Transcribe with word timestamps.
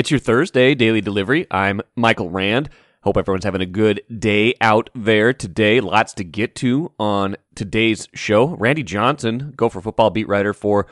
It's 0.00 0.10
your 0.10 0.18
Thursday 0.18 0.74
daily 0.74 1.02
delivery. 1.02 1.46
I'm 1.50 1.82
Michael 1.94 2.30
Rand. 2.30 2.70
Hope 3.02 3.18
everyone's 3.18 3.44
having 3.44 3.60
a 3.60 3.66
good 3.66 4.00
day 4.18 4.54
out 4.58 4.88
there 4.94 5.34
today. 5.34 5.78
Lots 5.82 6.14
to 6.14 6.24
get 6.24 6.54
to 6.54 6.90
on 6.98 7.36
today's 7.54 8.08
show. 8.14 8.56
Randy 8.56 8.82
Johnson, 8.82 9.52
Gopher 9.58 9.82
football 9.82 10.08
beat 10.08 10.26
writer 10.26 10.54
for 10.54 10.86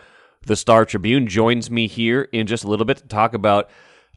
the 0.45 0.57
Star 0.57 0.85
Tribune, 0.85 1.27
joins 1.27 1.71
me 1.71 1.87
here 1.87 2.29
in 2.33 2.47
just 2.47 2.65
a 2.65 2.69
little 2.69 2.85
bit 2.85 2.99
to 2.99 3.07
talk 3.07 3.33
about 3.33 3.71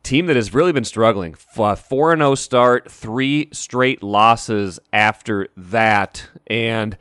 team 0.04 0.26
that 0.26 0.36
has 0.36 0.54
really 0.54 0.74
been 0.74 0.84
struggling. 0.84 1.36
4 1.36 1.78
0 1.78 2.36
start, 2.36 2.92
three 2.92 3.48
straight 3.54 4.04
losses 4.04 4.78
after 4.92 5.48
that. 5.56 6.28
And 6.48 6.98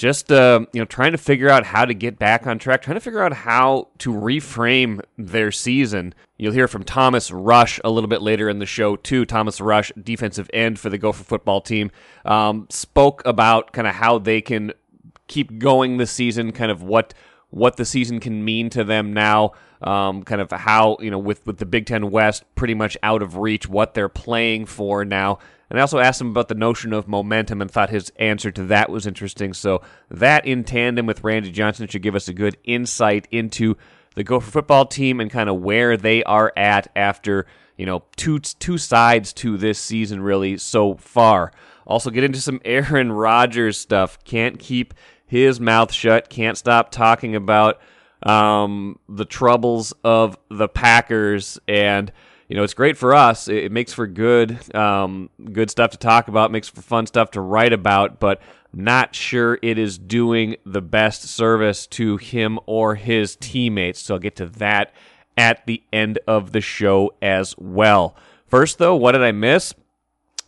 just 0.00 0.32
uh, 0.32 0.64
you 0.72 0.80
know 0.80 0.86
trying 0.86 1.12
to 1.12 1.18
figure 1.18 1.50
out 1.50 1.66
how 1.66 1.84
to 1.84 1.92
get 1.92 2.18
back 2.18 2.46
on 2.46 2.58
track, 2.58 2.80
trying 2.80 2.96
to 2.96 3.00
figure 3.00 3.22
out 3.22 3.34
how 3.34 3.88
to 3.98 4.12
reframe 4.12 5.02
their 5.18 5.52
season. 5.52 6.14
You'll 6.38 6.54
hear 6.54 6.66
from 6.66 6.84
Thomas 6.84 7.30
Rush 7.30 7.78
a 7.84 7.90
little 7.90 8.08
bit 8.08 8.22
later 8.22 8.48
in 8.48 8.60
the 8.60 8.66
show 8.66 8.96
too. 8.96 9.26
Thomas 9.26 9.60
Rush, 9.60 9.92
defensive 10.02 10.48
end 10.54 10.78
for 10.78 10.88
the 10.88 10.96
Gopher 10.96 11.22
football 11.22 11.60
team, 11.60 11.90
um, 12.24 12.66
spoke 12.70 13.20
about 13.26 13.72
kind 13.72 13.86
of 13.86 13.94
how 13.94 14.18
they 14.18 14.40
can 14.40 14.72
keep 15.28 15.58
going 15.58 15.98
this 15.98 16.10
season, 16.10 16.52
kind 16.52 16.70
of 16.70 16.82
what 16.82 17.12
what 17.50 17.76
the 17.76 17.84
season 17.84 18.20
can 18.20 18.42
mean 18.42 18.70
to 18.70 18.82
them 18.84 19.12
now. 19.12 19.52
Um, 19.82 20.22
kind 20.22 20.40
of 20.40 20.50
how 20.50 20.96
you 21.00 21.10
know 21.10 21.18
with 21.18 21.46
with 21.46 21.58
the 21.58 21.66
Big 21.66 21.84
Ten 21.84 22.10
West 22.10 22.44
pretty 22.54 22.74
much 22.74 22.96
out 23.02 23.20
of 23.20 23.36
reach, 23.36 23.68
what 23.68 23.92
they're 23.92 24.08
playing 24.08 24.64
for 24.64 25.04
now. 25.04 25.40
And 25.70 25.78
I 25.78 25.82
also 25.82 26.00
asked 26.00 26.20
him 26.20 26.30
about 26.30 26.48
the 26.48 26.54
notion 26.54 26.92
of 26.92 27.06
momentum 27.06 27.62
and 27.62 27.70
thought 27.70 27.90
his 27.90 28.12
answer 28.16 28.50
to 28.50 28.64
that 28.64 28.90
was 28.90 29.06
interesting. 29.06 29.54
So 29.54 29.82
that 30.10 30.44
in 30.44 30.64
tandem 30.64 31.06
with 31.06 31.22
Randy 31.22 31.52
Johnson 31.52 31.86
should 31.86 32.02
give 32.02 32.16
us 32.16 32.26
a 32.26 32.34
good 32.34 32.56
insight 32.64 33.28
into 33.30 33.76
the 34.16 34.24
Gopher 34.24 34.50
football 34.50 34.84
team 34.84 35.20
and 35.20 35.30
kind 35.30 35.48
of 35.48 35.60
where 35.60 35.96
they 35.96 36.24
are 36.24 36.52
at 36.56 36.90
after, 36.96 37.46
you 37.76 37.86
know, 37.86 38.02
two 38.16 38.40
two 38.40 38.78
sides 38.78 39.32
to 39.34 39.56
this 39.56 39.78
season 39.78 40.20
really 40.20 40.58
so 40.58 40.96
far. 40.96 41.52
Also 41.86 42.10
get 42.10 42.24
into 42.24 42.40
some 42.40 42.60
Aaron 42.64 43.12
Rodgers 43.12 43.78
stuff. 43.78 44.18
Can't 44.24 44.58
keep 44.58 44.92
his 45.24 45.60
mouth 45.60 45.92
shut. 45.92 46.28
Can't 46.28 46.58
stop 46.58 46.90
talking 46.90 47.36
about 47.36 47.80
um, 48.24 48.98
the 49.08 49.24
troubles 49.24 49.94
of 50.02 50.36
the 50.50 50.68
Packers 50.68 51.60
and 51.68 52.10
you 52.50 52.56
know, 52.56 52.64
it's 52.64 52.74
great 52.74 52.96
for 52.96 53.14
us. 53.14 53.46
It, 53.46 53.70
makes 53.70 53.92
for 53.92 54.08
good, 54.08 54.74
um, 54.74 55.30
good 55.52 55.70
stuff 55.70 55.92
to 55.92 55.96
talk 55.96 56.26
about. 56.26 56.50
Makes 56.50 56.68
for 56.68 56.82
fun 56.82 57.06
stuff 57.06 57.30
to 57.30 57.40
write 57.40 57.72
about. 57.72 58.18
But 58.18 58.42
not 58.72 59.14
sure 59.14 59.60
it 59.62 59.78
is 59.78 59.98
doing 59.98 60.56
the 60.66 60.82
best 60.82 61.22
service 61.22 61.86
to 61.86 62.16
him 62.16 62.58
or 62.66 62.96
his 62.96 63.36
teammates. 63.36 64.00
So 64.00 64.14
I'll 64.14 64.20
get 64.20 64.34
to 64.36 64.46
that 64.46 64.92
at 65.36 65.64
the 65.66 65.84
end 65.92 66.18
of 66.26 66.50
the 66.50 66.60
show 66.60 67.14
as 67.22 67.54
well. 67.56 68.16
First, 68.48 68.78
though, 68.78 68.96
what 68.96 69.12
did 69.12 69.22
I 69.22 69.30
miss? 69.30 69.72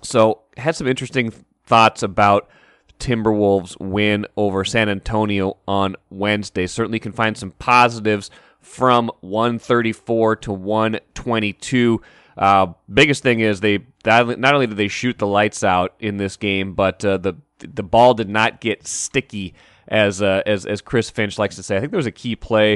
So 0.02 0.40
had 0.56 0.74
some 0.74 0.88
interesting 0.88 1.32
thoughts 1.64 2.02
about 2.02 2.50
Timberwolves 2.98 3.80
win 3.80 4.26
over 4.36 4.64
San 4.64 4.88
Antonio 4.88 5.56
on 5.68 5.94
Wednesday. 6.10 6.66
Certainly 6.66 6.98
can 6.98 7.12
find 7.12 7.38
some 7.38 7.52
positives 7.52 8.28
from 8.62 9.10
134 9.20 10.36
to 10.36 10.52
122. 10.52 12.00
Uh, 12.36 12.72
biggest 12.92 13.22
thing 13.22 13.40
is 13.40 13.60
they 13.60 13.84
not 14.06 14.54
only 14.54 14.66
did 14.66 14.76
they 14.76 14.88
shoot 14.88 15.18
the 15.18 15.26
lights 15.26 15.62
out 15.62 15.94
in 16.00 16.16
this 16.16 16.36
game, 16.36 16.74
but 16.74 17.04
uh, 17.04 17.18
the 17.18 17.34
the 17.58 17.82
ball 17.82 18.14
did 18.14 18.28
not 18.28 18.60
get 18.60 18.86
sticky 18.86 19.54
as 19.88 20.22
uh, 20.22 20.42
as 20.46 20.64
as 20.64 20.80
Chris 20.80 21.10
Finch 21.10 21.38
likes 21.38 21.56
to 21.56 21.62
say. 21.62 21.76
I 21.76 21.80
think 21.80 21.92
there 21.92 21.98
was 21.98 22.06
a 22.06 22.12
key 22.12 22.36
play. 22.36 22.74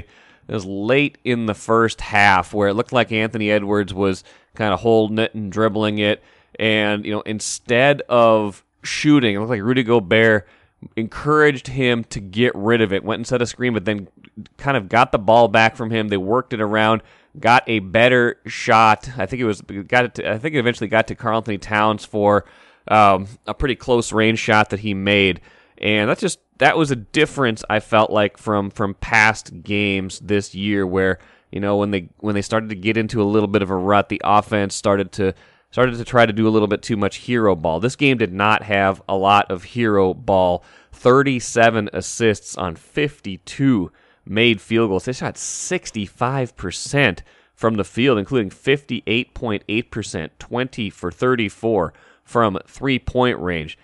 It 0.49 0.53
was 0.53 0.67
late 0.67 1.19
in 1.25 1.47
the 1.47 1.55
first 1.55 2.01
half 2.01 2.55
where 2.55 2.69
it 2.69 2.75
looked 2.75 2.93
like 2.93 3.11
Anthony 3.11 3.51
Edwards 3.51 3.93
was 3.93 4.23
kind 4.55 4.73
of 4.73 4.81
holding 4.81 5.19
it 5.19 5.35
and 5.35 5.51
dribbling 5.51 5.99
it, 5.99 6.23
and 6.59 7.05
you 7.05 7.13
know 7.13 7.23
instead 7.23 8.03
of 8.03 8.65
shooting, 8.83 9.35
it 9.35 9.39
looked 9.39 9.51
like 9.51 9.63
Rudy 9.63 9.83
Gobert 9.83 10.47
encouraged 10.95 11.69
him 11.69 12.05
to 12.05 12.21
get 12.21 12.55
rid 12.55 12.81
of 12.81 12.93
it. 12.93 13.03
Went 13.03 13.21
and 13.21 13.27
set 13.27 13.43
a 13.43 13.47
screen, 13.47 13.73
but 13.73 13.85
then 13.85 14.09
kind 14.57 14.77
of 14.77 14.89
got 14.89 15.13
the 15.13 15.19
ball 15.19 15.49
back 15.49 15.77
from 15.77 15.91
him. 15.91 16.09
They 16.09 16.17
worked 16.17 16.53
it 16.53 16.61
around, 16.61 17.03
got 17.39 17.65
a 17.67 17.79
better 17.81 18.37
shot. 18.47 19.11
I 19.17 19.27
think 19.27 19.41
it 19.41 19.45
was 19.45 19.61
got 19.61 20.05
it. 20.05 20.15
To, 20.17 20.33
I 20.33 20.39
think 20.39 20.55
it 20.55 20.59
eventually 20.59 20.89
got 20.89 21.07
to 21.09 21.15
Karl-Anthony 21.15 21.59
Towns 21.59 22.05
for 22.05 22.45
um, 22.89 23.27
a 23.47 23.55
pretty 23.55 23.77
close 23.77 24.13
range 24.13 24.39
shot 24.39 24.71
that 24.71 24.81
he 24.81 24.95
made, 24.95 25.41
and 25.79 26.09
that's 26.09 26.21
just 26.21 26.39
that 26.59 26.77
was 26.77 26.91
a 26.91 26.97
difference 26.97 27.65
I 27.69 27.81
felt 27.81 28.11
like 28.11 28.39
from 28.39 28.71
from 28.71 28.95
past 28.95 29.63
games 29.63 30.21
this 30.21 30.55
year 30.55 30.87
where 30.87 31.19
you 31.51 31.61
know 31.61 31.77
when 31.77 31.91
they 31.91 32.09
when 32.19 32.35
they 32.35 32.43
started 32.43 32.71
to 32.71 32.77
get 32.77 32.97
into 32.97 33.23
a 33.23 33.25
little 33.25 33.49
bit 33.49 33.63
of 33.63 33.71
a 33.71 33.77
rut, 33.77 34.09
the 34.09 34.21
offense 34.25 34.75
started 34.75 35.13
to 35.13 35.35
started 35.71 35.97
to 35.99 36.05
try 36.05 36.25
to 36.25 36.33
do 36.33 36.49
a 36.49 36.51
little 36.51 36.69
bit 36.69 36.83
too 36.83 36.97
much 36.97 37.17
hero 37.17 37.55
ball. 37.55 37.81
This 37.81 37.97
game 37.97 38.19
did 38.19 38.33
not 38.33 38.63
have 38.63 39.03
a 39.09 39.17
lot 39.17 39.51
of 39.51 39.65
hero 39.65 40.15
ball. 40.15 40.65
37 40.93 41.91
assists 41.93 42.57
on 42.57 42.75
52 42.75 43.93
made 44.27 44.61
field 44.61 44.91
goals. 44.91 45.05
They 45.05 45.13
shot 45.13 45.37
65% 45.37 47.21
from 47.55 47.75
the 47.75 47.85
field, 47.85 48.19
including 48.19 48.51
58.8%, 48.51 50.31
20 50.39 50.91
for 50.91 51.11
34 51.11 51.93
from 52.23 52.59
three 52.67 52.99
point 52.99 53.39
range. 53.39 53.79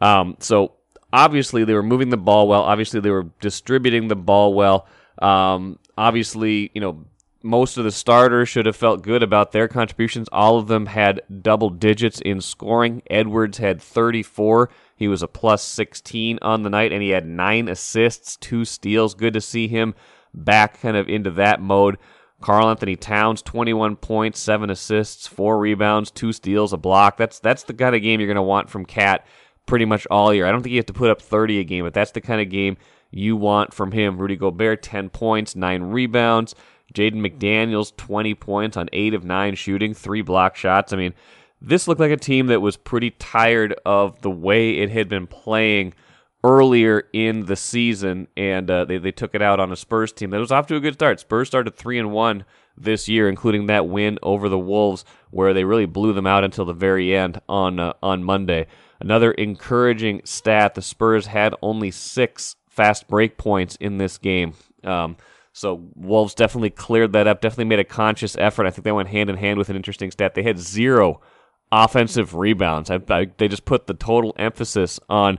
Um, 0.00 0.36
so 0.38 0.74
obviously 1.12 1.64
they 1.64 1.74
were 1.74 1.82
moving 1.82 2.10
the 2.10 2.16
ball 2.16 2.48
well. 2.48 2.62
Obviously 2.62 3.00
they 3.00 3.10
were 3.10 3.26
distributing 3.40 4.08
the 4.08 4.16
ball 4.16 4.54
well. 4.54 4.86
Um, 5.20 5.78
obviously, 5.96 6.70
you 6.74 6.80
know, 6.80 7.04
most 7.42 7.76
of 7.76 7.84
the 7.84 7.92
starters 7.92 8.48
should 8.48 8.66
have 8.66 8.76
felt 8.76 9.02
good 9.02 9.22
about 9.22 9.52
their 9.52 9.68
contributions. 9.68 10.28
All 10.32 10.58
of 10.58 10.66
them 10.66 10.86
had 10.86 11.22
double 11.42 11.70
digits 11.70 12.20
in 12.20 12.40
scoring. 12.40 13.02
Edwards 13.08 13.58
had 13.58 13.80
34. 13.80 14.70
He 14.98 15.06
was 15.06 15.22
a 15.22 15.28
plus 15.28 15.62
16 15.62 16.40
on 16.42 16.64
the 16.64 16.70
night, 16.70 16.92
and 16.92 17.00
he 17.00 17.10
had 17.10 17.24
nine 17.24 17.68
assists, 17.68 18.36
two 18.36 18.64
steals. 18.64 19.14
Good 19.14 19.34
to 19.34 19.40
see 19.40 19.68
him 19.68 19.94
back 20.34 20.80
kind 20.80 20.96
of 20.96 21.08
into 21.08 21.30
that 21.30 21.60
mode. 21.60 21.98
Karl-Anthony 22.40 22.96
Towns, 22.96 23.40
21 23.42 23.94
points, 23.96 24.40
seven 24.40 24.70
assists, 24.70 25.28
four 25.28 25.58
rebounds, 25.58 26.10
two 26.10 26.32
steals, 26.32 26.72
a 26.72 26.76
block. 26.76 27.16
That's 27.16 27.38
that's 27.38 27.62
the 27.62 27.74
kind 27.74 27.94
of 27.94 28.02
game 28.02 28.18
you're 28.18 28.26
going 28.26 28.36
to 28.36 28.42
want 28.42 28.68
from 28.68 28.84
KAT 28.84 29.24
pretty 29.66 29.84
much 29.84 30.04
all 30.10 30.34
year. 30.34 30.46
I 30.46 30.50
don't 30.50 30.62
think 30.62 30.72
you 30.72 30.78
have 30.78 30.86
to 30.86 30.92
put 30.92 31.10
up 31.10 31.22
30 31.22 31.60
a 31.60 31.64
game, 31.64 31.84
but 31.84 31.94
that's 31.94 32.10
the 32.10 32.20
kind 32.20 32.40
of 32.40 32.48
game 32.48 32.76
you 33.12 33.36
want 33.36 33.72
from 33.72 33.92
him. 33.92 34.18
Rudy 34.18 34.34
Gobert, 34.36 34.82
10 34.82 35.10
points, 35.10 35.54
nine 35.54 35.84
rebounds. 35.84 36.56
Jaden 36.94 37.16
McDaniels, 37.16 37.94
20 37.96 38.34
points 38.34 38.76
on 38.76 38.88
8 38.92 39.14
of 39.14 39.24
9 39.24 39.54
shooting, 39.54 39.94
3 39.94 40.22
block 40.22 40.56
shots. 40.56 40.92
I 40.92 40.96
mean, 40.96 41.14
this 41.60 41.88
looked 41.88 42.00
like 42.00 42.10
a 42.10 42.16
team 42.16 42.46
that 42.48 42.60
was 42.60 42.76
pretty 42.76 43.10
tired 43.10 43.74
of 43.84 44.20
the 44.22 44.30
way 44.30 44.78
it 44.78 44.90
had 44.90 45.08
been 45.08 45.26
playing 45.26 45.94
earlier 46.44 47.08
in 47.12 47.46
the 47.46 47.56
season, 47.56 48.28
and 48.36 48.70
uh, 48.70 48.84
they, 48.84 48.98
they 48.98 49.10
took 49.10 49.34
it 49.34 49.42
out 49.42 49.58
on 49.58 49.72
a 49.72 49.76
Spurs 49.76 50.12
team 50.12 50.30
that 50.30 50.38
was 50.38 50.52
off 50.52 50.66
to 50.68 50.76
a 50.76 50.80
good 50.80 50.94
start. 50.94 51.20
Spurs 51.20 51.48
started 51.48 51.76
3 51.76 51.98
and 51.98 52.12
1 52.12 52.44
this 52.76 53.08
year, 53.08 53.28
including 53.28 53.66
that 53.66 53.88
win 53.88 54.18
over 54.22 54.48
the 54.48 54.58
Wolves, 54.58 55.04
where 55.30 55.52
they 55.52 55.64
really 55.64 55.86
blew 55.86 56.12
them 56.12 56.26
out 56.26 56.44
until 56.44 56.64
the 56.64 56.72
very 56.72 57.14
end 57.14 57.40
on, 57.48 57.80
uh, 57.80 57.92
on 58.02 58.22
Monday. 58.22 58.66
Another 59.00 59.32
encouraging 59.32 60.22
stat 60.24 60.74
the 60.74 60.82
Spurs 60.82 61.26
had 61.26 61.54
only 61.60 61.90
six 61.90 62.56
fast 62.68 63.08
break 63.08 63.36
points 63.36 63.76
in 63.80 63.98
this 63.98 64.18
game. 64.18 64.54
Um, 64.84 65.16
so 65.52 65.88
Wolves 65.96 66.34
definitely 66.34 66.70
cleared 66.70 67.12
that 67.14 67.26
up, 67.26 67.40
definitely 67.40 67.64
made 67.64 67.80
a 67.80 67.84
conscious 67.84 68.36
effort. 68.38 68.66
I 68.66 68.70
think 68.70 68.84
they 68.84 68.92
went 68.92 69.08
hand 69.08 69.28
in 69.28 69.36
hand 69.36 69.58
with 69.58 69.68
an 69.68 69.76
interesting 69.76 70.12
stat. 70.12 70.34
They 70.34 70.44
had 70.44 70.58
zero 70.58 71.20
offensive 71.70 72.34
rebounds. 72.34 72.90
I, 72.90 73.00
I, 73.08 73.28
they 73.36 73.48
just 73.48 73.64
put 73.64 73.86
the 73.86 73.94
total 73.94 74.34
emphasis 74.38 74.98
on 75.08 75.38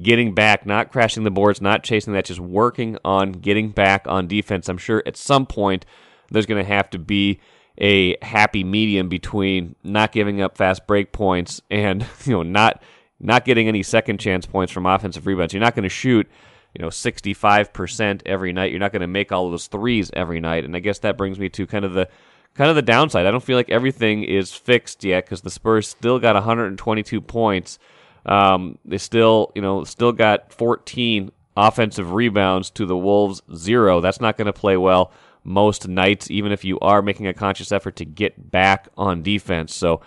getting 0.00 0.34
back, 0.34 0.66
not 0.66 0.90
crashing 0.90 1.24
the 1.24 1.30
boards, 1.30 1.60
not 1.60 1.82
chasing 1.82 2.12
that, 2.12 2.26
just 2.26 2.40
working 2.40 2.98
on 3.04 3.32
getting 3.32 3.70
back 3.70 4.06
on 4.06 4.26
defense. 4.26 4.68
I'm 4.68 4.78
sure 4.78 5.02
at 5.06 5.16
some 5.16 5.46
point 5.46 5.86
there's 6.30 6.46
going 6.46 6.62
to 6.62 6.68
have 6.68 6.90
to 6.90 6.98
be 6.98 7.40
a 7.78 8.16
happy 8.24 8.64
medium 8.64 9.08
between 9.08 9.76
not 9.84 10.12
giving 10.12 10.42
up 10.42 10.56
fast 10.56 10.86
break 10.86 11.12
points 11.12 11.62
and 11.70 12.04
you 12.24 12.32
know 12.32 12.42
not 12.42 12.82
not 13.20 13.44
getting 13.44 13.68
any 13.68 13.82
second 13.82 14.18
chance 14.18 14.46
points 14.46 14.72
from 14.72 14.86
offensive 14.86 15.26
rebounds. 15.26 15.52
You're 15.52 15.62
not 15.62 15.74
going 15.74 15.84
to 15.84 15.88
shoot 15.88 16.28
you 16.74 16.82
know 16.82 16.88
65% 16.88 18.22
every 18.26 18.52
night. 18.52 18.70
You're 18.70 18.80
not 18.80 18.92
going 18.92 19.00
to 19.00 19.08
make 19.08 19.32
all 19.32 19.50
those 19.50 19.68
threes 19.68 20.10
every 20.12 20.40
night. 20.40 20.64
And 20.64 20.76
I 20.76 20.80
guess 20.80 20.98
that 21.00 21.16
brings 21.16 21.38
me 21.38 21.48
to 21.50 21.66
kind 21.66 21.84
of 21.84 21.94
the 21.94 22.08
kind 22.54 22.70
of 22.70 22.76
the 22.76 22.82
downside. 22.82 23.26
I 23.26 23.30
don't 23.30 23.42
feel 23.42 23.56
like 23.56 23.70
everything 23.70 24.24
is 24.24 24.52
fixed 24.52 25.04
yet 25.04 25.24
because 25.24 25.42
the 25.42 25.50
Spurs 25.50 25.88
still 25.88 26.18
got 26.18 26.34
122 26.34 27.20
points. 27.20 27.78
Um, 28.26 28.78
they 28.84 28.98
still, 28.98 29.52
you 29.54 29.62
know, 29.62 29.84
still 29.84 30.12
got 30.12 30.52
14 30.52 31.30
offensive 31.56 32.12
rebounds 32.12 32.70
to 32.70 32.86
the 32.86 32.96
Wolves 32.96 33.42
zero. 33.54 34.00
That's 34.00 34.20
not 34.20 34.36
going 34.36 34.46
to 34.46 34.52
play 34.52 34.76
well 34.76 35.12
most 35.44 35.88
nights, 35.88 36.30
even 36.30 36.52
if 36.52 36.64
you 36.64 36.78
are 36.80 37.02
making 37.02 37.26
a 37.26 37.34
conscious 37.34 37.72
effort 37.72 37.96
to 37.96 38.04
get 38.04 38.50
back 38.50 38.88
on 38.96 39.22
defense. 39.22 39.74
So 39.74 40.00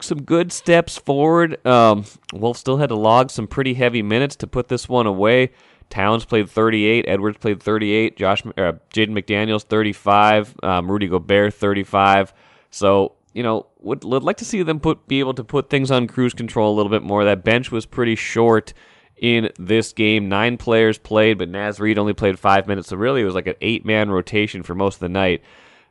some 0.00 0.22
good 0.22 0.52
steps 0.52 0.96
forward. 0.96 1.64
Um, 1.66 2.04
Wolves 2.32 2.60
still 2.60 2.76
had 2.76 2.90
to 2.90 2.96
log 2.96 3.30
some 3.30 3.46
pretty 3.46 3.74
heavy 3.74 4.02
minutes 4.02 4.36
to 4.36 4.46
put 4.46 4.68
this 4.68 4.88
one 4.88 5.06
away. 5.06 5.50
Towns 5.90 6.24
played 6.24 6.50
38. 6.50 7.06
Edwards 7.08 7.38
played 7.38 7.62
38. 7.62 8.16
Josh, 8.16 8.44
uh, 8.44 8.50
Jaden 8.92 9.10
McDaniels 9.10 9.62
35. 9.62 10.54
Um, 10.62 10.90
Rudy 10.90 11.08
Gobert 11.08 11.54
35. 11.54 12.32
So 12.70 13.14
you 13.34 13.42
know, 13.42 13.66
would, 13.78 14.02
would 14.04 14.24
like 14.24 14.38
to 14.38 14.44
see 14.44 14.62
them 14.62 14.80
put 14.80 15.06
be 15.06 15.20
able 15.20 15.34
to 15.34 15.44
put 15.44 15.70
things 15.70 15.90
on 15.90 16.06
cruise 16.08 16.34
control 16.34 16.74
a 16.74 16.76
little 16.76 16.90
bit 16.90 17.02
more. 17.02 17.24
That 17.24 17.44
bench 17.44 17.70
was 17.70 17.86
pretty 17.86 18.16
short 18.16 18.72
in 19.16 19.50
this 19.58 19.92
game. 19.92 20.28
Nine 20.28 20.56
players 20.56 20.98
played, 20.98 21.38
but 21.38 21.48
Naz 21.48 21.78
Reid 21.78 21.98
only 21.98 22.14
played 22.14 22.38
five 22.38 22.66
minutes. 22.66 22.88
So 22.88 22.96
really, 22.96 23.22
it 23.22 23.24
was 23.24 23.34
like 23.34 23.46
an 23.46 23.54
eight 23.60 23.84
man 23.84 24.10
rotation 24.10 24.62
for 24.62 24.74
most 24.74 24.96
of 24.96 25.00
the 25.00 25.08
night. 25.08 25.42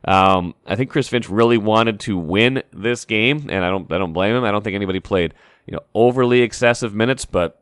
Um, 0.04 0.54
I 0.66 0.76
think 0.76 0.90
Chris 0.90 1.08
Finch 1.08 1.28
really 1.28 1.58
wanted 1.58 2.00
to 2.00 2.16
win 2.16 2.62
this 2.72 3.04
game, 3.04 3.48
and 3.50 3.64
I 3.64 3.70
don't 3.70 3.90
I 3.92 3.98
don't 3.98 4.12
blame 4.12 4.36
him. 4.36 4.44
I 4.44 4.50
don't 4.50 4.62
think 4.62 4.74
anybody 4.74 5.00
played 5.00 5.34
you 5.66 5.72
know 5.72 5.80
overly 5.94 6.42
excessive 6.42 6.94
minutes, 6.94 7.24
but 7.24 7.57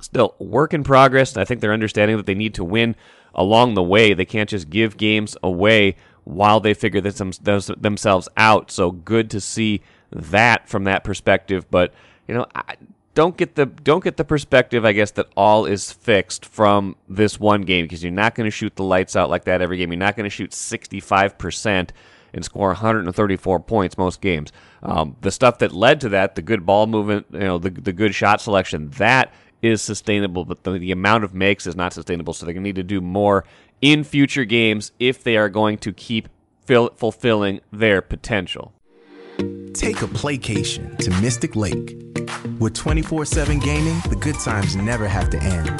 still 0.00 0.34
work 0.38 0.74
in 0.74 0.84
progress. 0.84 1.36
I 1.36 1.44
think 1.44 1.60
they're 1.60 1.72
understanding 1.72 2.16
that 2.16 2.26
they 2.26 2.34
need 2.34 2.54
to 2.54 2.64
win 2.64 2.96
along 3.34 3.74
the 3.74 3.82
way. 3.82 4.14
They 4.14 4.24
can't 4.24 4.48
just 4.48 4.70
give 4.70 4.96
games 4.96 5.36
away 5.42 5.96
while 6.24 6.60
they 6.60 6.74
figure 6.74 7.00
this, 7.00 7.18
themselves 7.18 8.28
out. 8.36 8.70
So 8.70 8.90
good 8.90 9.30
to 9.30 9.40
see 9.40 9.82
that 10.12 10.68
from 10.68 10.84
that 10.84 11.04
perspective. 11.04 11.70
But 11.70 11.92
you 12.26 12.34
know, 12.34 12.46
I 12.54 12.76
don't 13.14 13.36
get 13.36 13.54
the 13.56 13.66
don't 13.66 14.04
get 14.04 14.16
the 14.16 14.24
perspective, 14.24 14.84
I 14.84 14.92
guess, 14.92 15.10
that 15.12 15.26
all 15.36 15.66
is 15.66 15.90
fixed 15.90 16.44
from 16.44 16.96
this 17.08 17.40
one 17.40 17.62
game 17.62 17.84
because 17.84 18.02
you're 18.02 18.12
not 18.12 18.34
going 18.34 18.44
to 18.46 18.50
shoot 18.50 18.76
the 18.76 18.84
lights 18.84 19.16
out 19.16 19.30
like 19.30 19.44
that 19.44 19.62
every 19.62 19.78
game. 19.78 19.90
You're 19.90 19.98
not 19.98 20.16
going 20.16 20.24
to 20.24 20.30
shoot 20.30 20.52
65 20.52 21.38
percent 21.38 21.92
and 22.34 22.44
score 22.44 22.68
134 22.68 23.60
points 23.60 23.96
most 23.96 24.20
games. 24.20 24.52
Um, 24.82 25.16
the 25.22 25.30
stuff 25.30 25.58
that 25.58 25.72
led 25.72 26.00
to 26.02 26.10
that, 26.10 26.34
the 26.34 26.42
good 26.42 26.66
ball 26.66 26.86
movement, 26.86 27.26
you 27.32 27.40
know, 27.40 27.58
the 27.58 27.70
the 27.70 27.92
good 27.92 28.14
shot 28.14 28.40
selection, 28.40 28.90
that 28.90 29.32
is 29.62 29.82
sustainable, 29.82 30.44
but 30.44 30.64
the, 30.64 30.72
the 30.72 30.92
amount 30.92 31.24
of 31.24 31.34
makes 31.34 31.66
is 31.66 31.76
not 31.76 31.92
sustainable. 31.92 32.32
So 32.32 32.46
they're 32.46 32.54
going 32.54 32.64
to 32.64 32.68
need 32.68 32.76
to 32.76 32.82
do 32.82 33.00
more 33.00 33.44
in 33.80 34.04
future 34.04 34.44
games 34.44 34.92
if 34.98 35.22
they 35.22 35.36
are 35.36 35.48
going 35.48 35.78
to 35.78 35.92
keep 35.92 36.28
fill, 36.64 36.90
fulfilling 36.96 37.60
their 37.72 38.00
potential. 38.02 38.72
Take 39.72 40.02
a 40.02 40.08
playcation 40.08 40.96
to 40.98 41.10
Mystic 41.22 41.54
Lake. 41.54 41.96
With 42.58 42.74
24 42.74 43.24
7 43.24 43.58
gaming, 43.60 44.00
the 44.08 44.16
good 44.16 44.34
times 44.36 44.74
never 44.76 45.06
have 45.06 45.30
to 45.30 45.42
end. 45.42 45.70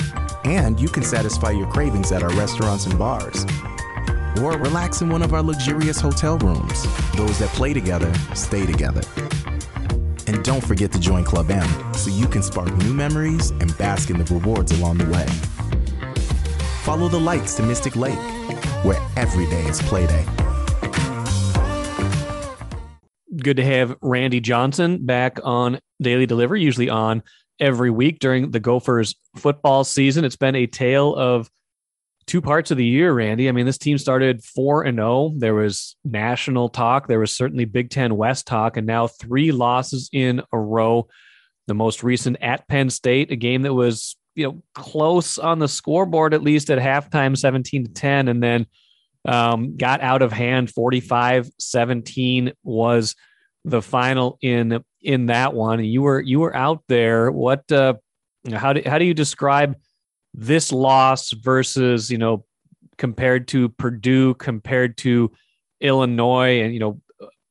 And 0.45 0.79
you 0.81 0.89
can 0.89 1.03
satisfy 1.03 1.51
your 1.51 1.67
cravings 1.67 2.13
at 2.13 2.23
our 2.23 2.31
restaurants 2.31 2.87
and 2.87 2.99
bars. 2.99 3.45
Or 4.41 4.53
relax 4.53 5.03
in 5.03 5.09
one 5.09 5.23
of 5.23 5.35
our 5.35 5.43
luxurious 5.43 6.01
hotel 6.01 6.39
rooms. 6.39 6.85
Those 7.17 7.39
that 7.41 7.51
play 7.55 7.75
together 7.75 8.13
stay 8.35 8.65
together. 8.65 9.03
And 10.39 10.45
don't 10.45 10.65
forget 10.65 10.93
to 10.93 11.01
join 11.01 11.25
Club 11.25 11.51
M 11.51 11.69
so 11.95 12.11
you 12.11 12.29
can 12.29 12.45
spark 12.45 12.73
new 12.77 12.95
memories 12.95 13.51
and 13.51 13.77
bask 13.77 14.09
in 14.09 14.23
the 14.23 14.33
rewards 14.33 14.71
along 14.71 14.99
the 14.99 15.07
way. 15.07 15.27
Follow 16.85 17.09
the 17.09 17.19
lights 17.19 17.57
to 17.57 17.65
Mystic 17.65 17.97
Lake, 17.97 18.21
where 18.85 19.05
every 19.17 19.47
day 19.47 19.65
is 19.65 19.83
playday. 19.83 20.25
Good 23.37 23.57
to 23.57 23.65
have 23.65 23.97
Randy 24.01 24.39
Johnson 24.39 25.05
back 25.05 25.41
on 25.43 25.81
Daily 26.01 26.27
Delivery, 26.27 26.63
usually 26.63 26.89
on 26.89 27.25
every 27.59 27.91
week 27.91 28.21
during 28.21 28.53
the 28.53 28.61
Gophers 28.61 29.17
football 29.35 29.83
season. 29.83 30.25
It's 30.25 30.37
been 30.37 30.55
a 30.55 30.69
tale 30.69 31.17
of 31.17 31.51
two 32.29 32.41
parts 32.41 32.71
of 32.71 32.77
the 32.77 32.85
year, 32.85 33.13
Randy. 33.13 33.49
I 33.49 33.53
mean, 33.53 33.67
this 33.67 33.79
team 33.79 33.99
started 33.99 34.45
4 34.45 34.85
and 34.85 34.99
0. 34.99 35.33
There 35.37 35.55
was 35.55 35.97
national 36.05 36.69
talk, 36.69 37.09
there 37.09 37.19
was 37.19 37.35
certainly 37.35 37.65
Big 37.65 37.91
10 37.91 38.17
West 38.17 38.47
talk, 38.47 38.77
and 38.77 38.87
now 38.87 39.07
three 39.07 39.51
losses 39.51 40.09
in 40.13 40.43
a 40.53 40.59
row. 40.59 41.09
The 41.67 41.75
most 41.75 42.03
recent 42.03 42.37
at 42.41 42.67
Penn 42.69 42.91
State, 42.91 43.31
a 43.31 43.37
game 43.37 43.63
that 43.63 43.75
was, 43.75 44.17
you 44.35 44.47
know, 44.47 44.63
close 44.75 45.39
on 45.39 45.59
the 45.59 45.69
scoreboard 45.69 46.33
at 46.33 46.43
least 46.43 46.71
at 46.71 46.79
halftime 46.79 47.37
17 47.37 47.87
to 47.87 47.93
10 47.93 48.29
and 48.29 48.43
then 48.43 48.67
um, 49.27 49.77
got 49.77 50.01
out 50.01 50.23
of 50.23 50.33
hand 50.33 50.73
45-17 50.73 52.53
was 52.63 53.15
the 53.65 53.83
final 53.83 54.39
in 54.41 54.83
in 55.03 55.27
that 55.27 55.55
one. 55.55 55.85
You 55.85 56.03
were 56.03 56.21
you 56.21 56.41
were 56.41 56.55
out 56.57 56.83
there. 56.89 57.31
What 57.31 57.71
uh 57.71 57.95
how 58.51 58.73
do 58.73 58.83
how 58.87 58.99
do 58.99 59.05
you 59.05 59.15
describe 59.15 59.77
this 60.39 60.71
loss 60.71 61.33
versus, 61.33 62.11
you 62.11 62.19
know, 62.19 62.45
compared 62.97 63.49
to 63.49 63.69
Purdue, 63.71 64.35
compared 64.35 64.97
to 64.99 65.33
Illinois, 65.81 66.61
and 66.63 66.73
you 66.73 66.81
know, 66.81 67.01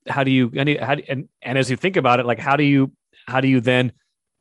how 0.08 0.24
do 0.24 0.32
you 0.32 0.52
and 0.56 0.70
how 0.80 0.96
and 1.08 1.28
and 1.42 1.58
as 1.58 1.70
you 1.70 1.76
think 1.76 1.98
about 1.98 2.20
it, 2.20 2.26
like 2.26 2.40
how 2.40 2.56
do 2.56 2.64
you 2.64 2.92
how 3.28 3.42
do 3.42 3.48
you 3.50 3.60
then 3.60 3.92